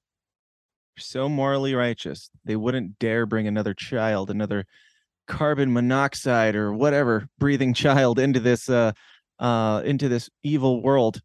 [0.98, 2.30] So morally righteous.
[2.44, 4.66] They wouldn't dare bring another child another
[5.26, 8.92] carbon monoxide or whatever breathing child into this uh
[9.38, 11.20] uh into this evil world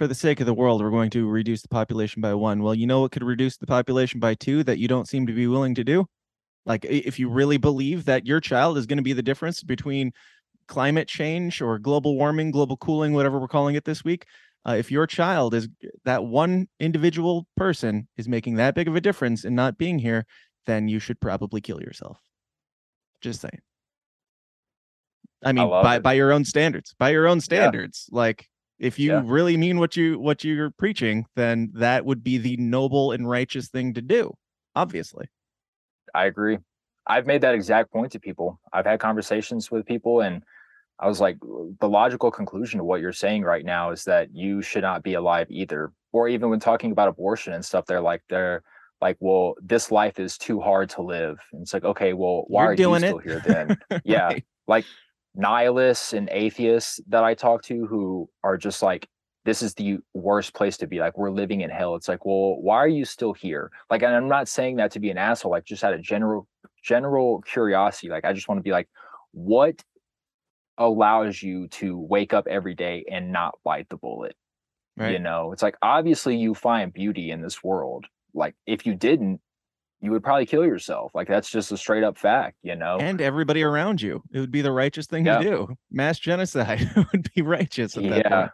[0.00, 2.62] for the sake of the world, we're going to reduce the population by one.
[2.62, 5.34] Well, you know what could reduce the population by two that you don't seem to
[5.34, 6.06] be willing to do?
[6.64, 10.12] Like, if you really believe that your child is going to be the difference between
[10.68, 14.24] climate change or global warming, global cooling, whatever we're calling it this week,
[14.66, 15.68] uh, if your child is
[16.06, 20.24] that one individual person is making that big of a difference in not being here,
[20.64, 22.16] then you should probably kill yourself.
[23.20, 23.60] Just saying.
[25.44, 26.02] I mean, I by it.
[26.02, 28.16] by your own standards, by your own standards, yeah.
[28.16, 28.46] like
[28.80, 29.22] if you yeah.
[29.24, 33.68] really mean what you what you're preaching then that would be the noble and righteous
[33.68, 34.34] thing to do
[34.74, 35.28] obviously
[36.14, 36.58] i agree
[37.06, 40.42] i've made that exact point to people i've had conversations with people and
[40.98, 41.38] i was like
[41.80, 45.14] the logical conclusion to what you're saying right now is that you should not be
[45.14, 48.62] alive either or even when talking about abortion and stuff they're like they're
[49.00, 52.62] like well this life is too hard to live and it's like okay well why
[52.62, 53.24] you're are you still it?
[53.24, 54.44] here then yeah right.
[54.66, 54.84] like
[55.34, 59.08] nihilists and atheists that I talk to who are just like,
[59.44, 60.98] this is the worst place to be.
[60.98, 61.94] Like, we're living in hell.
[61.94, 63.70] It's like, well, why are you still here?
[63.88, 66.46] Like, and I'm not saying that to be an asshole, like, just out of general,
[66.84, 68.10] general curiosity.
[68.10, 68.88] Like, I just want to be like,
[69.32, 69.82] what
[70.76, 74.36] allows you to wake up every day and not bite the bullet?
[74.96, 75.12] Right.
[75.12, 78.04] You know, it's like, obviously, you find beauty in this world.
[78.34, 79.40] Like, if you didn't,
[80.00, 81.12] you would probably kill yourself.
[81.14, 82.98] Like that's just a straight up fact, you know.
[82.98, 84.22] And everybody around you.
[84.32, 85.38] It would be the righteous thing yeah.
[85.38, 85.68] to do.
[85.90, 88.48] Mass genocide would be righteous yeah.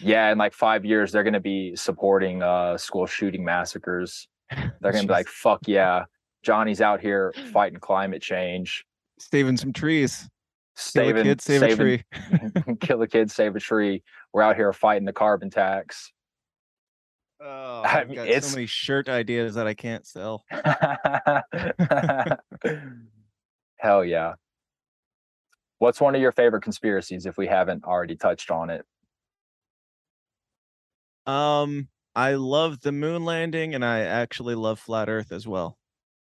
[0.00, 4.28] Yeah, in like five years, they're gonna be supporting uh school shooting massacres.
[4.50, 6.04] They're gonna be like, fuck yeah.
[6.42, 8.84] Johnny's out here fighting climate change.
[9.18, 10.28] Saving some trees.
[10.74, 12.76] Saving, kill a kid, save saving, a tree.
[12.80, 14.02] kill a kid, save a tree.
[14.32, 16.12] We're out here fighting the carbon tax.
[17.44, 20.44] Oh, I mean, got it's so many shirt ideas that I can't sell.
[23.76, 24.34] Hell yeah.
[25.78, 28.86] What's one of your favorite conspiracies if we haven't already touched on it?
[31.26, 35.78] Um, I love the moon landing and I actually love flat earth as well.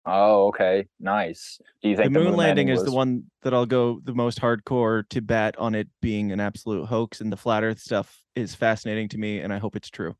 [0.05, 0.87] Oh, okay.
[0.99, 1.59] Nice.
[1.81, 3.99] Do you think the, the moon, moon, landing, landing is the one that I'll go
[4.03, 7.79] the most hardcore to bat on it being an absolute hoax and the flat earth
[7.79, 10.15] stuff is fascinating to me and I hope it's true.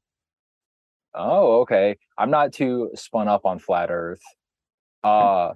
[1.14, 1.98] Oh, okay.
[2.18, 4.22] I'm not too spun up on flat Earth.
[5.04, 5.54] Uh,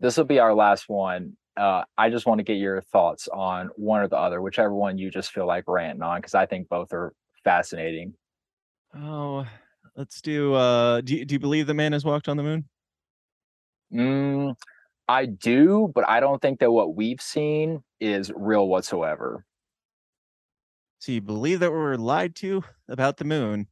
[0.00, 1.36] this will be our last one.
[1.56, 4.98] uh, I just want to get your thoughts on one or the other, whichever one
[4.98, 7.12] you just feel like ranting on, because I think both are
[7.44, 8.14] fascinating.
[8.96, 9.46] Oh,
[9.96, 10.54] let's do.
[10.54, 12.68] Uh, do you, do you believe the man has walked on the moon?
[13.92, 14.56] Mm,
[15.06, 19.44] I do, but I don't think that what we've seen is real whatsoever.
[20.98, 23.68] So you believe that we were lied to about the moon,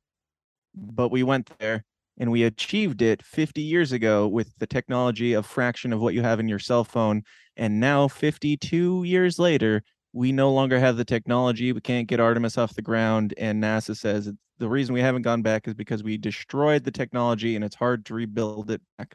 [0.74, 1.84] but we went there
[2.18, 6.22] and we achieved it 50 years ago with the technology of fraction of what you
[6.22, 7.22] have in your cell phone.
[7.56, 9.82] And now, 52 years later,
[10.12, 11.72] we no longer have the technology.
[11.72, 13.34] We can't get Artemis off the ground.
[13.38, 17.56] And NASA says the reason we haven't gone back is because we destroyed the technology
[17.56, 19.14] and it's hard to rebuild it back.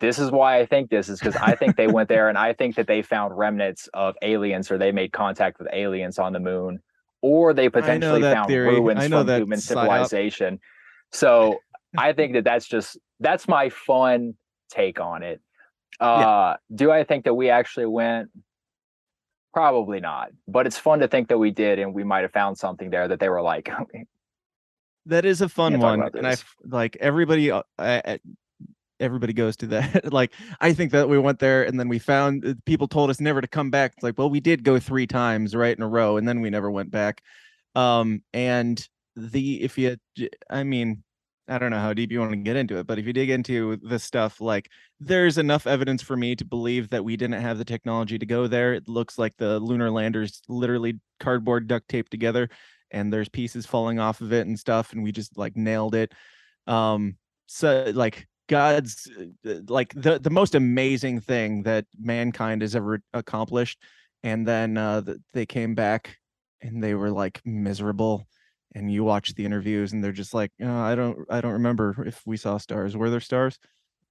[0.00, 2.52] This is why I think this is because I think they went there and I
[2.52, 6.40] think that they found remnants of aliens or they made contact with aliens on the
[6.40, 6.80] moon
[7.24, 8.78] or they potentially found theory.
[8.78, 10.60] ruins from human civilization.
[11.10, 11.58] So
[11.96, 14.34] I think that that's just that's my fun
[14.68, 15.40] take on it.
[15.98, 16.56] Uh, yeah.
[16.74, 18.28] Do I think that we actually went?
[19.54, 22.58] Probably not, but it's fun to think that we did, and we might have found
[22.58, 23.70] something there that they were like.
[25.06, 26.36] that is a fun one, and I
[26.66, 27.50] like everybody.
[27.50, 28.18] Uh, I,
[29.00, 30.12] everybody goes to that.
[30.12, 33.20] like I think that we went there and then we found uh, people told us
[33.20, 33.92] never to come back.
[33.94, 36.50] It's like, well, we did go three times right in a row, and then we
[36.50, 37.22] never went back.
[37.74, 39.96] Um, and the if you,
[40.50, 41.02] I mean,
[41.48, 43.30] I don't know how deep you want to get into it, but if you dig
[43.30, 47.58] into the stuff, like there's enough evidence for me to believe that we didn't have
[47.58, 48.74] the technology to go there.
[48.74, 52.48] It looks like the lunar landers literally cardboard duct taped together,
[52.90, 56.12] and there's pieces falling off of it and stuff, and we just like nailed it.
[56.66, 57.16] Um,
[57.46, 59.08] so like God's
[59.46, 63.78] uh, like the the most amazing thing that mankind has ever accomplished,
[64.22, 65.02] and then uh,
[65.32, 66.18] they came back
[66.60, 68.26] and they were like miserable.
[68.76, 71.94] And you watch the interviews, and they're just like, oh, I don't, I don't remember
[72.04, 72.96] if we saw stars.
[72.96, 73.56] Were there stars?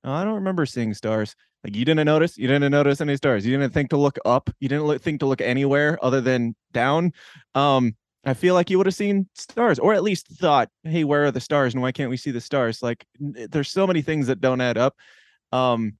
[0.05, 1.35] Oh, I don't remember seeing stars.
[1.65, 3.45] Like you didn't notice, you didn't notice any stars.
[3.45, 4.49] You didn't think to look up.
[4.61, 7.11] You didn't think to look anywhere other than down.
[7.55, 11.25] Um, I feel like you would have seen stars, or at least thought, "Hey, where
[11.25, 11.73] are the stars?
[11.73, 14.77] And why can't we see the stars?" Like, there's so many things that don't add
[14.77, 14.95] up.
[15.51, 15.97] Um,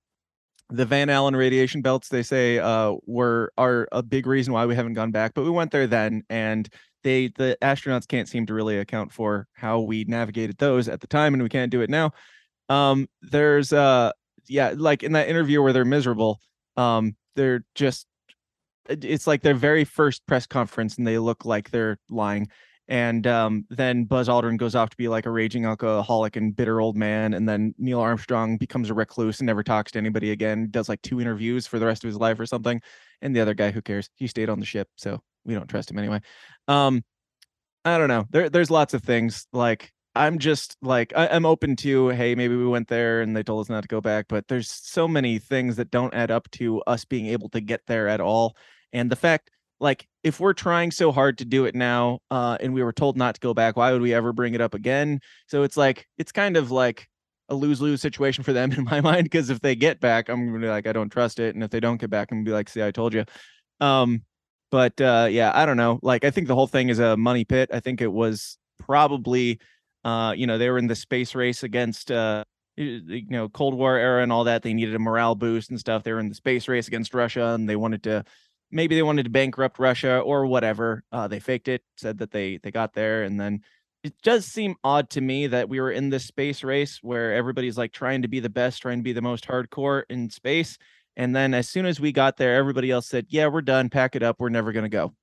[0.70, 4.76] the Van Allen radiation belts, they say, uh, were are a big reason why we
[4.76, 5.34] haven't gone back.
[5.34, 6.68] But we went there then, and
[7.04, 11.08] they the astronauts can't seem to really account for how we navigated those at the
[11.08, 12.12] time, and we can't do it now.
[12.70, 14.12] Um, there's uh,
[14.48, 16.40] yeah, like in that interview where they're miserable.
[16.78, 18.08] Um, they're just
[18.90, 22.48] it's like their very first press conference and they look like they're lying
[22.90, 26.82] and um, then buzz aldrin goes off to be like a raging alcoholic and bitter
[26.82, 30.68] old man and then neil armstrong becomes a recluse and never talks to anybody again
[30.70, 32.82] does like two interviews for the rest of his life or something
[33.22, 34.10] and the other guy who cares?
[34.16, 36.20] He stayed on the ship so we don't trust him anyway.
[36.68, 37.04] Um
[37.86, 41.76] i don't know there, there's lots of things like i'm just like I, i'm open
[41.78, 44.48] to hey maybe we went there and they told us not to go back but
[44.48, 48.08] there's so many things that don't add up to us being able to get there
[48.08, 48.56] at all
[48.94, 49.50] and the fact,
[49.80, 53.18] like, if we're trying so hard to do it now, uh, and we were told
[53.18, 55.20] not to go back, why would we ever bring it up again?
[55.48, 57.08] So it's like it's kind of like
[57.50, 59.26] a lose lose situation for them in my mind.
[59.26, 61.72] Because if they get back, I'm gonna be like, I don't trust it, and if
[61.72, 63.26] they don't get back, I'm gonna be like, see, I told you.
[63.82, 64.24] Um,
[64.72, 66.00] but uh, yeah, I don't know.
[66.02, 67.70] Like, I think the whole thing is a money pit.
[67.74, 69.60] I think it was probably,
[70.04, 72.12] uh, you know, they were in the space race against.
[72.12, 72.44] Uh,
[72.76, 76.02] you know cold war era and all that they needed a morale boost and stuff
[76.02, 78.24] they were in the space race against russia and they wanted to
[78.74, 81.04] maybe they wanted to bankrupt Russia or whatever.
[81.12, 83.62] Uh, they faked it, said that they they got there, and then
[84.04, 87.78] it does seem odd to me that we were in this space race where everybody's
[87.78, 90.78] like trying to be the best, trying to be the most hardcore in space,
[91.16, 93.90] and then as soon as we got there, everybody else said, "Yeah, we're done.
[93.90, 94.38] Pack it up.
[94.40, 95.14] We're never gonna go."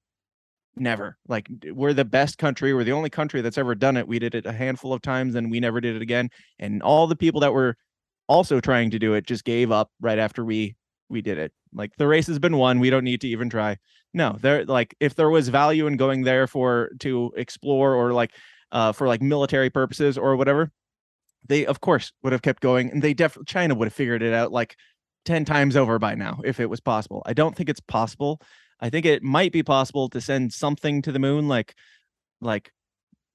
[0.77, 1.19] Never.
[1.29, 2.73] Like we're the best country.
[2.73, 4.07] We're the only country that's ever done it.
[4.09, 6.31] We did it a handful of times, and we never did it again.
[6.59, 7.77] And all the people that were
[8.29, 10.77] also trying to do it just gave up right after we
[11.11, 11.53] we did it.
[11.75, 12.81] Like the race has been won.
[12.81, 13.77] We don't need to even try.
[14.15, 18.33] No, there like if there was value in going there for to explore or like
[18.73, 20.71] uh for like military purposes or whatever,
[21.47, 24.33] they of course would have kept going and they definitely China would have figured it
[24.33, 24.77] out like
[25.27, 27.23] 10 times over by now if it was possible.
[27.27, 28.41] I don't think it's possible.
[28.81, 31.75] I think it might be possible to send something to the moon like
[32.41, 32.73] like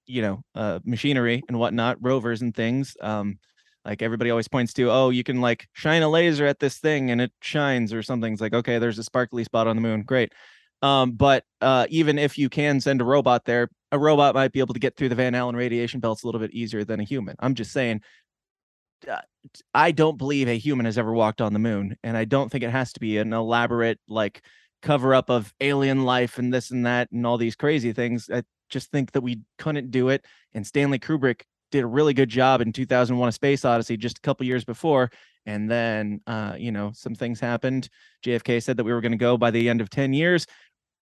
[0.07, 2.95] you know, uh machinery and whatnot, rovers and things.
[3.01, 3.39] Um
[3.85, 7.11] like everybody always points to oh you can like shine a laser at this thing
[7.11, 8.33] and it shines or something.
[8.33, 10.03] It's like okay there's a sparkly spot on the moon.
[10.03, 10.33] Great.
[10.81, 14.59] Um, but uh, even if you can send a robot there a robot might be
[14.59, 17.03] able to get through the van allen radiation belts a little bit easier than a
[17.03, 17.35] human.
[17.39, 18.01] I'm just saying
[19.09, 19.21] uh,
[19.73, 22.63] i don't believe a human has ever walked on the moon and i don't think
[22.63, 24.41] it has to be an elaborate like
[24.85, 28.29] cover up of alien life and this and that and all these crazy things.
[28.31, 31.41] I just think that we couldn't do it and stanley kubrick
[31.71, 35.09] did a really good job in 2001 a space odyssey just a couple years before
[35.45, 37.89] And then, uh, you know, some things happened.
[38.25, 40.47] JFK said that we were going to go by the end of 10 years.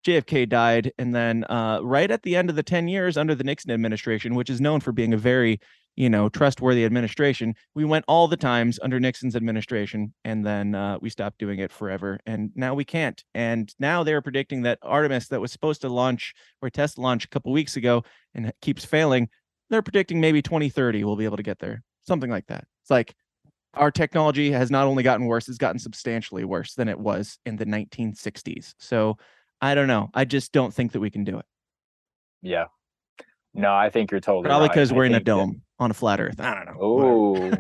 [0.06, 0.92] JFK died.
[0.98, 4.36] And then, uh, right at the end of the 10 years under the Nixon administration,
[4.36, 5.62] which is known for being a very,
[5.96, 10.14] you know, trustworthy administration, we went all the times under Nixon's administration.
[10.26, 12.20] And then uh, we stopped doing it forever.
[12.26, 13.24] And now we can't.
[13.34, 17.30] And now they're predicting that Artemis, that was supposed to launch or test launch a
[17.30, 18.04] couple weeks ago
[18.36, 19.30] and keeps failing,
[19.74, 21.84] they're predicting maybe 2030 we'll be able to get there.
[22.06, 22.66] Something like that.
[22.84, 23.16] It's like,
[23.74, 27.56] our technology has not only gotten worse, it's gotten substantially worse than it was in
[27.56, 28.76] the 1960s.
[28.78, 29.18] So
[29.62, 30.10] I don't know.
[30.14, 31.46] I just don't think that we can do it.
[32.44, 32.66] Yeah.
[33.56, 35.90] No, I think you're totally Probably because I we're in a think that- dome on
[35.92, 36.40] a flat Earth.
[36.40, 37.58] I don't know.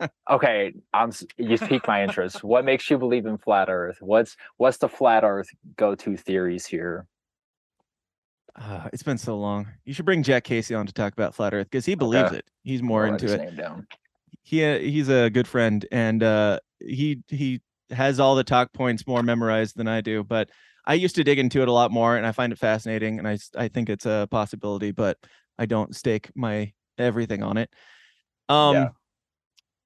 [0.00, 0.72] Oh, okay.
[0.92, 1.12] I'm.
[1.36, 2.42] You piqued my interest.
[2.44, 3.98] What makes you believe in flat Earth?
[4.00, 7.06] What's What's the flat Earth go to theories here?
[8.54, 9.66] Uh, it's been so long.
[9.84, 12.38] You should bring Jack Casey on to talk about flat Earth because he believes Okay.
[12.38, 12.44] it.
[12.62, 13.58] He's more I'll into it.
[14.42, 17.60] He uh, he's a good friend, and uh, he he
[17.90, 20.22] has all the talk points more memorized than I do.
[20.24, 20.50] But
[20.84, 23.26] I used to dig into it a lot more, and I find it fascinating, and
[23.26, 25.16] I I think it's a possibility, but
[25.58, 27.70] I don't stake my everything on it.
[28.48, 28.90] Um,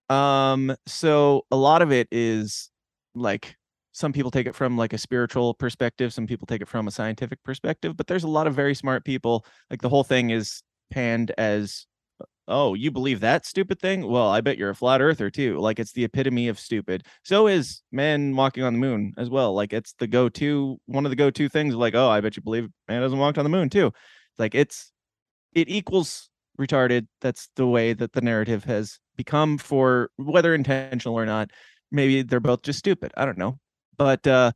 [0.08, 2.70] um, so a lot of it is
[3.14, 3.56] like
[3.96, 6.90] some people take it from like a spiritual perspective, some people take it from a
[6.90, 9.46] scientific perspective, but there's a lot of very smart people.
[9.70, 11.86] Like the whole thing is panned as
[12.20, 14.06] uh, oh, you believe that stupid thing?
[14.06, 15.58] Well, I bet you're a flat earther too.
[15.60, 17.06] Like it's the epitome of stupid.
[17.24, 19.54] So is man walking on the moon as well.
[19.54, 22.68] Like it's the go-to one of the go-to things like, oh, I bet you believe
[22.88, 23.94] man doesn't walk on the moon too.
[24.36, 24.92] Like it's
[25.54, 26.28] it equals
[26.60, 27.06] retarded.
[27.22, 31.50] That's the way that the narrative has become for whether intentional or not.
[31.90, 33.12] Maybe they're both just stupid.
[33.16, 33.58] I don't know.
[33.96, 34.52] But uh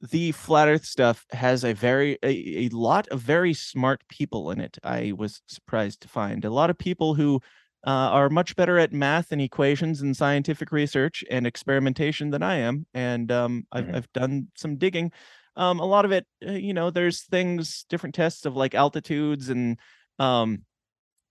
[0.00, 4.60] the flat earth stuff has a very a, a lot of very smart people in
[4.60, 7.40] it i was surprised to find a lot of people who
[7.86, 12.56] uh, are much better at math and equations and scientific research and experimentation than i
[12.56, 13.94] am and um, I've, Mhm.
[13.96, 15.12] I've done some digging
[15.56, 19.48] um, a lot of it uh, you know there's things different tests of like altitudes
[19.48, 19.78] and
[20.18, 20.64] um,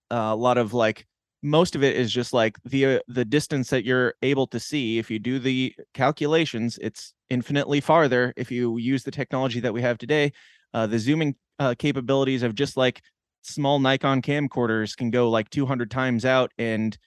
[0.09, 1.05] a lot of like
[1.43, 4.97] most of it is just like the uh, the distance that you're able to see
[4.97, 9.81] if you do the calculations it's infinitely farther if you use the technology that we
[9.81, 10.31] have today.
[10.73, 13.01] Uh, the zooming uh, capabilities of just like
[13.41, 16.97] small nikon camcorders can go like 200 times out and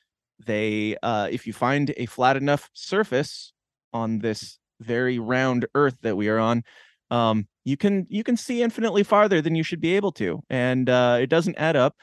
[0.47, 3.53] they uh, if you find a flat enough surface
[3.93, 6.63] on this very round earth that we are on
[7.11, 10.89] um, you can you can see infinitely farther than you should be able to and
[10.89, 11.97] uh, it doesn't add up.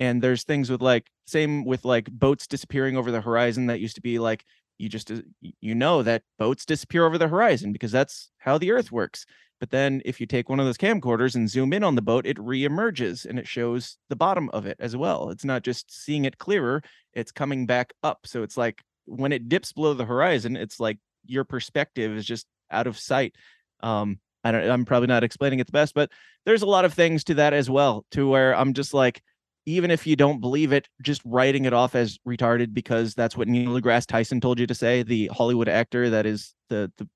[0.00, 3.96] And there's things with like same with like boats disappearing over the horizon that used
[3.96, 4.44] to be like
[4.78, 5.16] you just uh,
[5.60, 9.24] you know that boats disappear over the horizon because that's how the earth works.
[9.60, 12.26] But then if you take one of those camcorders and zoom in on the boat
[12.26, 15.30] it reemerges and it shows the bottom of it as well.
[15.30, 16.82] It's not just seeing it clearer
[17.14, 18.20] it's coming back up.
[18.26, 22.46] So it's like when it dips below the horizon it's like your perspective is just
[22.70, 23.36] out of sight.
[23.80, 26.10] Um i don't i'm probably not explaining it the best but
[26.44, 29.22] there's a lot of things to that as well to where i'm just like
[29.66, 33.48] even if you don't believe it, just writing it off as retarded because that's what
[33.48, 37.08] Neil deGrasse Tyson told you to say, the Hollywood actor that is the the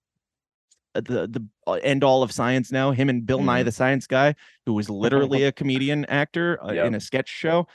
[0.94, 2.90] uh, the the uh, end all of science now.
[2.90, 3.66] Him and Bill Nye Mhm.
[3.66, 6.86] the Science Guy, who was literally a comedian actor uh, Yep.
[6.86, 7.66] in a sketch show.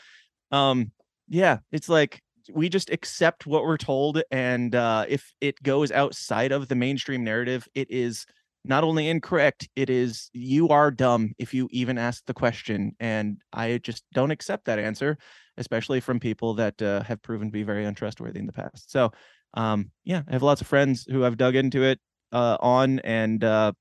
[0.52, 0.92] Um,
[1.28, 2.22] yeah, it's like
[2.52, 7.24] we just accept what we're told, and uh, if it goes outside of the mainstream
[7.24, 8.26] narrative, it is
[8.64, 12.96] not only incorrect, it is you are dumb if you even ask the question.
[13.00, 15.18] And I just don't accept that answer,
[15.58, 18.92] especially from people that uh, have proven to be very untrustworthy in the past.
[18.92, 19.12] So,
[19.56, 22.00] um, yeah, I have lots of friends who have dug into it
[22.32, 23.72] uh, on, and uh,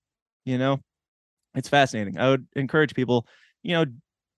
[0.44, 0.80] you know,
[1.54, 2.18] it's fascinating.
[2.18, 3.26] I would encourage people,
[3.62, 3.84] you know,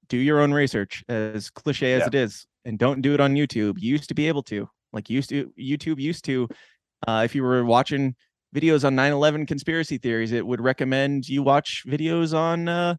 [0.09, 2.09] do your own research, as cliche as Yeah.
[2.09, 3.77] it is, and don't do it on YouTube.
[3.79, 6.49] You used to be able to, like, used to YouTube used to,
[7.07, 8.15] uh, if you were watching
[8.55, 12.97] videos on 9/11 conspiracy theories, it would recommend you watch videos on uh,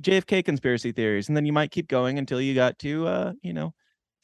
[0.00, 3.52] JFK conspiracy theories, and then you might keep going until you got to, uh, you
[3.52, 3.72] know,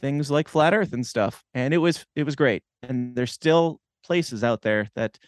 [0.01, 1.43] things like flat Earth and stuff.
[1.55, 2.63] And it was it was great.
[2.83, 5.19] And there's still places out there that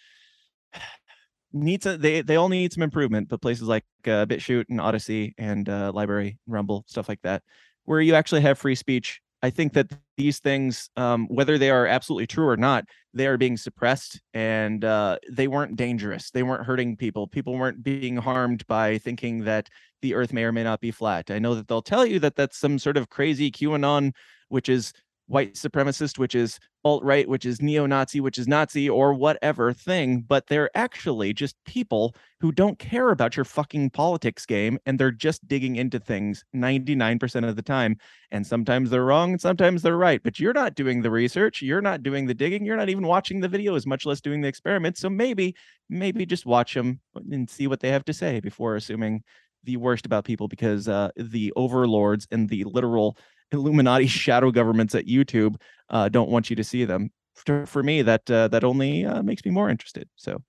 [1.53, 5.35] needs a, they they all need some improvement, but places like uh, BitChute and Odysee
[5.39, 7.43] and uh, LBRY, Rumble, stuff like that,
[7.85, 9.21] where you actually have free speech.
[9.45, 13.37] I think that these things, um, whether they are absolutely true or not, they are
[13.37, 16.31] being suppressed, and uh, they weren't dangerous.
[16.31, 17.27] They weren't hurting people.
[17.27, 19.69] People weren't being harmed by thinking that
[20.01, 21.31] the Earth may or may not be flat.
[21.31, 24.13] I know that they'll tell you that that's some sort of crazy QAnon,
[24.49, 24.95] which is
[25.27, 29.73] white supremacist, which is alt right, which is neo Nazi, which is Nazi, or whatever
[29.73, 34.99] thing, but they're actually just people who don't care about your fucking politics game and
[34.99, 37.97] they're just digging into things 99% of the time.
[38.31, 41.81] And sometimes they're wrong and sometimes they're right, but you're not doing the research, you're
[41.81, 45.01] not doing the digging, you're not even watching the videos, much less doing the experiments.
[45.01, 45.55] So maybe,
[45.89, 49.23] maybe just watch them and see what they have to say before assuming
[49.65, 53.17] the worst about people because uh, the overlords and the literal
[53.53, 55.57] Illuminati shadow governments at YouTube
[55.91, 57.11] uh, don't want you to see them.
[57.35, 60.09] For, for me, that uh, that only uh, makes me more interested.
[60.17, 60.43] So,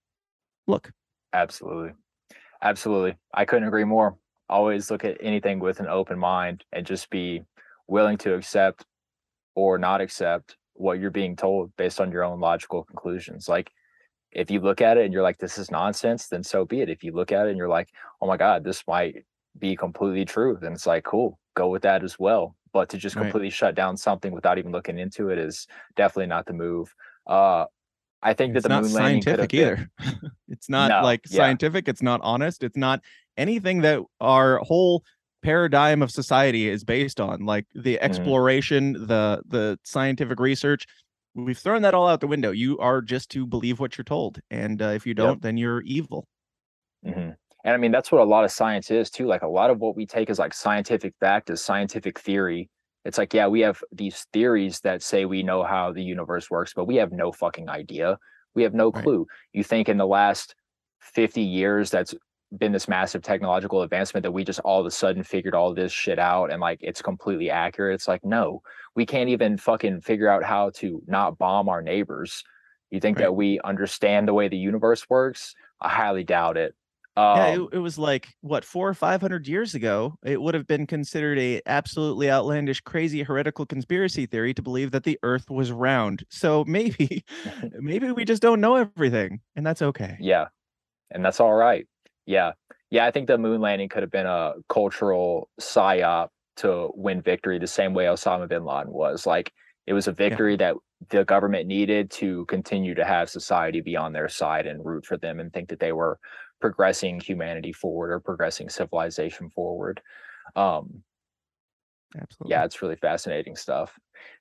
[0.67, 0.91] look.
[1.33, 1.93] Absolutely,
[2.61, 3.15] absolutely.
[3.33, 4.17] I couldn't agree more.
[4.47, 7.41] Always look at anything with an open mind and just be
[7.87, 8.85] willing to accept
[9.55, 13.49] or not accept what you're being told based on your own logical conclusions.
[13.49, 13.71] Like,
[14.31, 16.89] if you look at it and you're like, "This is nonsense," then so be it.
[16.89, 17.89] If you look at it and you're like,
[18.21, 19.25] "Oh my God, this might
[19.57, 23.15] be completely true," then it's like, "Cool, go with that as well." But to just
[23.15, 23.53] completely right.
[23.53, 25.65] shut down something without even looking into it is
[25.95, 26.93] definitely not the move.
[27.25, 27.63] Uh,
[28.21, 29.89] I think it's that the moon landing scientific either.
[30.49, 31.37] it's not no, like yeah.
[31.37, 31.87] scientific.
[31.87, 32.63] It's not honest.
[32.63, 32.99] It's not
[33.37, 35.05] anything that our whole
[35.41, 37.45] paradigm of society is based on.
[37.45, 38.03] Like the mm-hmm.
[38.03, 39.05] exploration, mm-hmm.
[39.05, 40.85] the the scientific research.
[41.33, 42.51] We've thrown that all out the window.
[42.51, 45.41] You are just to believe what you're told, and uh, if you don't, yep.
[45.41, 46.27] then you're evil.
[47.05, 47.29] Mm-hmm.
[47.65, 49.25] And I mean, that's what a lot of science is too.
[49.25, 52.69] Like a lot of what we take as like scientific fact is scientific theory.
[53.05, 56.73] It's like, yeah, we have these theories that say we know how the universe works,
[56.75, 58.19] but we have no fucking idea.
[58.53, 59.19] We have no clue.
[59.19, 59.27] Right.
[59.53, 60.53] You think in the last
[61.01, 62.13] 50 years that's
[62.55, 65.91] been this massive technological advancement that we just all of a sudden figured all this
[65.91, 67.95] shit out and like it's completely accurate.
[67.95, 68.61] It's like, no,
[68.95, 72.43] we can't even fucking figure out how to not bomb our neighbors.
[72.91, 73.25] You think right.
[73.25, 75.55] that we understand the way the universe works?
[75.81, 76.75] I highly doubt it.
[77.17, 80.15] Um, yeah, it, it, was like what four or five hundred years ago.
[80.25, 85.03] It would have been considered a absolutely outlandish, crazy, heretical conspiracy theory to believe that
[85.03, 86.25] the Earth was round.
[86.29, 87.23] So maybe,
[87.79, 90.17] maybe we just don't know everything, and that's okay.
[90.19, 90.47] Yeah,
[91.11, 91.87] and that's all right.
[92.25, 92.51] Yeah,
[92.91, 93.05] yeah.
[93.05, 97.67] I think the moon landing could have been a cultural psyop to win victory, the
[97.67, 99.25] same way Osama bin Laden was.
[99.25, 99.53] Like
[99.87, 100.57] it was a victory yeah.
[100.57, 100.75] that
[101.09, 105.17] the government needed to continue to have society be on their side and root for
[105.17, 106.17] them and think that they were
[106.61, 110.01] progressing humanity forward or progressing civilization forward.
[110.55, 111.03] Um,
[112.19, 112.51] Absolutely.
[112.51, 113.97] Yeah, it's really fascinating stuff.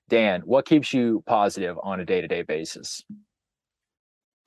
[0.07, 3.03] Dan, what keeps you positive on a day to day basis?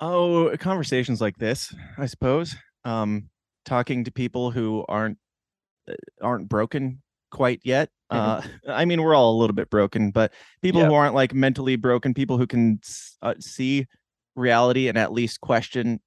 [0.01, 2.57] Oh, conversations like this, I suppose.
[2.85, 3.29] Um,
[3.65, 5.19] talking to people who aren't
[5.91, 7.91] uh, aren't broken quite yet.
[8.13, 8.49] Mm-hmm.
[8.71, 10.33] Uh, I mean, we're all a little bit broken, but
[10.63, 10.89] people yep.
[10.89, 12.81] who aren't like mentally broken, people who can
[13.23, 13.87] uh, see
[14.37, 16.01] reality and at least question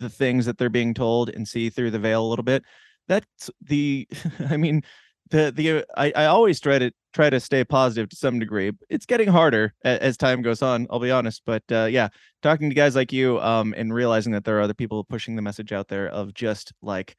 [0.00, 2.64] the things that they're being told and see through the veil a little bit.
[3.08, 4.06] That's the
[4.50, 4.82] i mean
[5.30, 8.72] the the I, I always try to try to stay positive to some degree.
[8.88, 12.08] It's getting harder as, as time goes on i'll be honest but uh, yeah
[12.42, 15.42] talking to guys like you um and realizing that there are other people pushing the
[15.42, 17.16] message out there of just like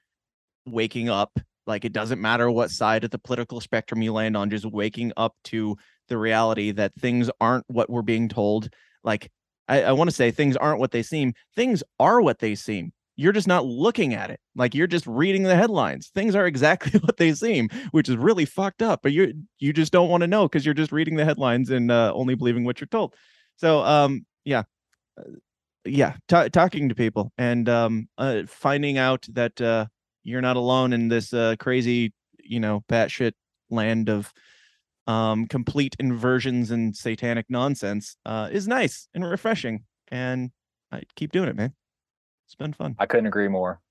[0.65, 4.49] waking up like it doesn't matter what side of the political spectrum you land on
[4.49, 5.75] just waking up to
[6.07, 8.69] the reality that things aren't what we're being told
[9.03, 9.29] like
[9.69, 11.33] I, I want to say things aren't what they seem.
[11.55, 12.91] Things are what they seem.
[13.15, 14.39] You're just not looking at it.
[14.55, 16.09] Like you're just reading the headlines.
[16.15, 19.01] Things are exactly what they seem, which is really fucked up.
[19.03, 21.91] But you you just don't want to know because you're just reading the headlines and
[21.91, 23.15] uh, only believing what you're told.
[23.57, 24.63] So um yeah,
[25.19, 25.23] uh,
[25.85, 29.85] yeah, t- talking to people and um uh, finding out that uh,
[30.23, 32.13] you're not alone in this uh, crazy
[32.43, 33.33] you know batshit
[33.69, 34.33] land of
[35.09, 39.83] um, complete inversions and satanic nonsense uh, is nice and refreshing.
[40.09, 40.51] And
[40.91, 41.73] I keep doing it, man.
[42.45, 42.95] It's been fun.
[42.99, 43.81] I couldn't agree more.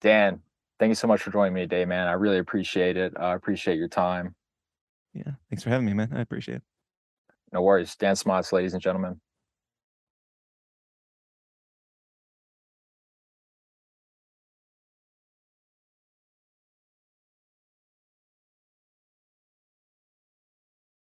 [0.00, 0.40] Dan,
[0.80, 2.08] thank you so much for joining me today, man.
[2.08, 3.12] I really appreciate it.
[3.16, 4.34] I appreciate your time.
[5.12, 5.32] Yeah.
[5.50, 6.10] Thanks for having me, man.
[6.12, 6.62] I appreciate it.
[7.52, 7.94] No worries.
[7.94, 9.20] Dan Smotz, ladies and gentlemen.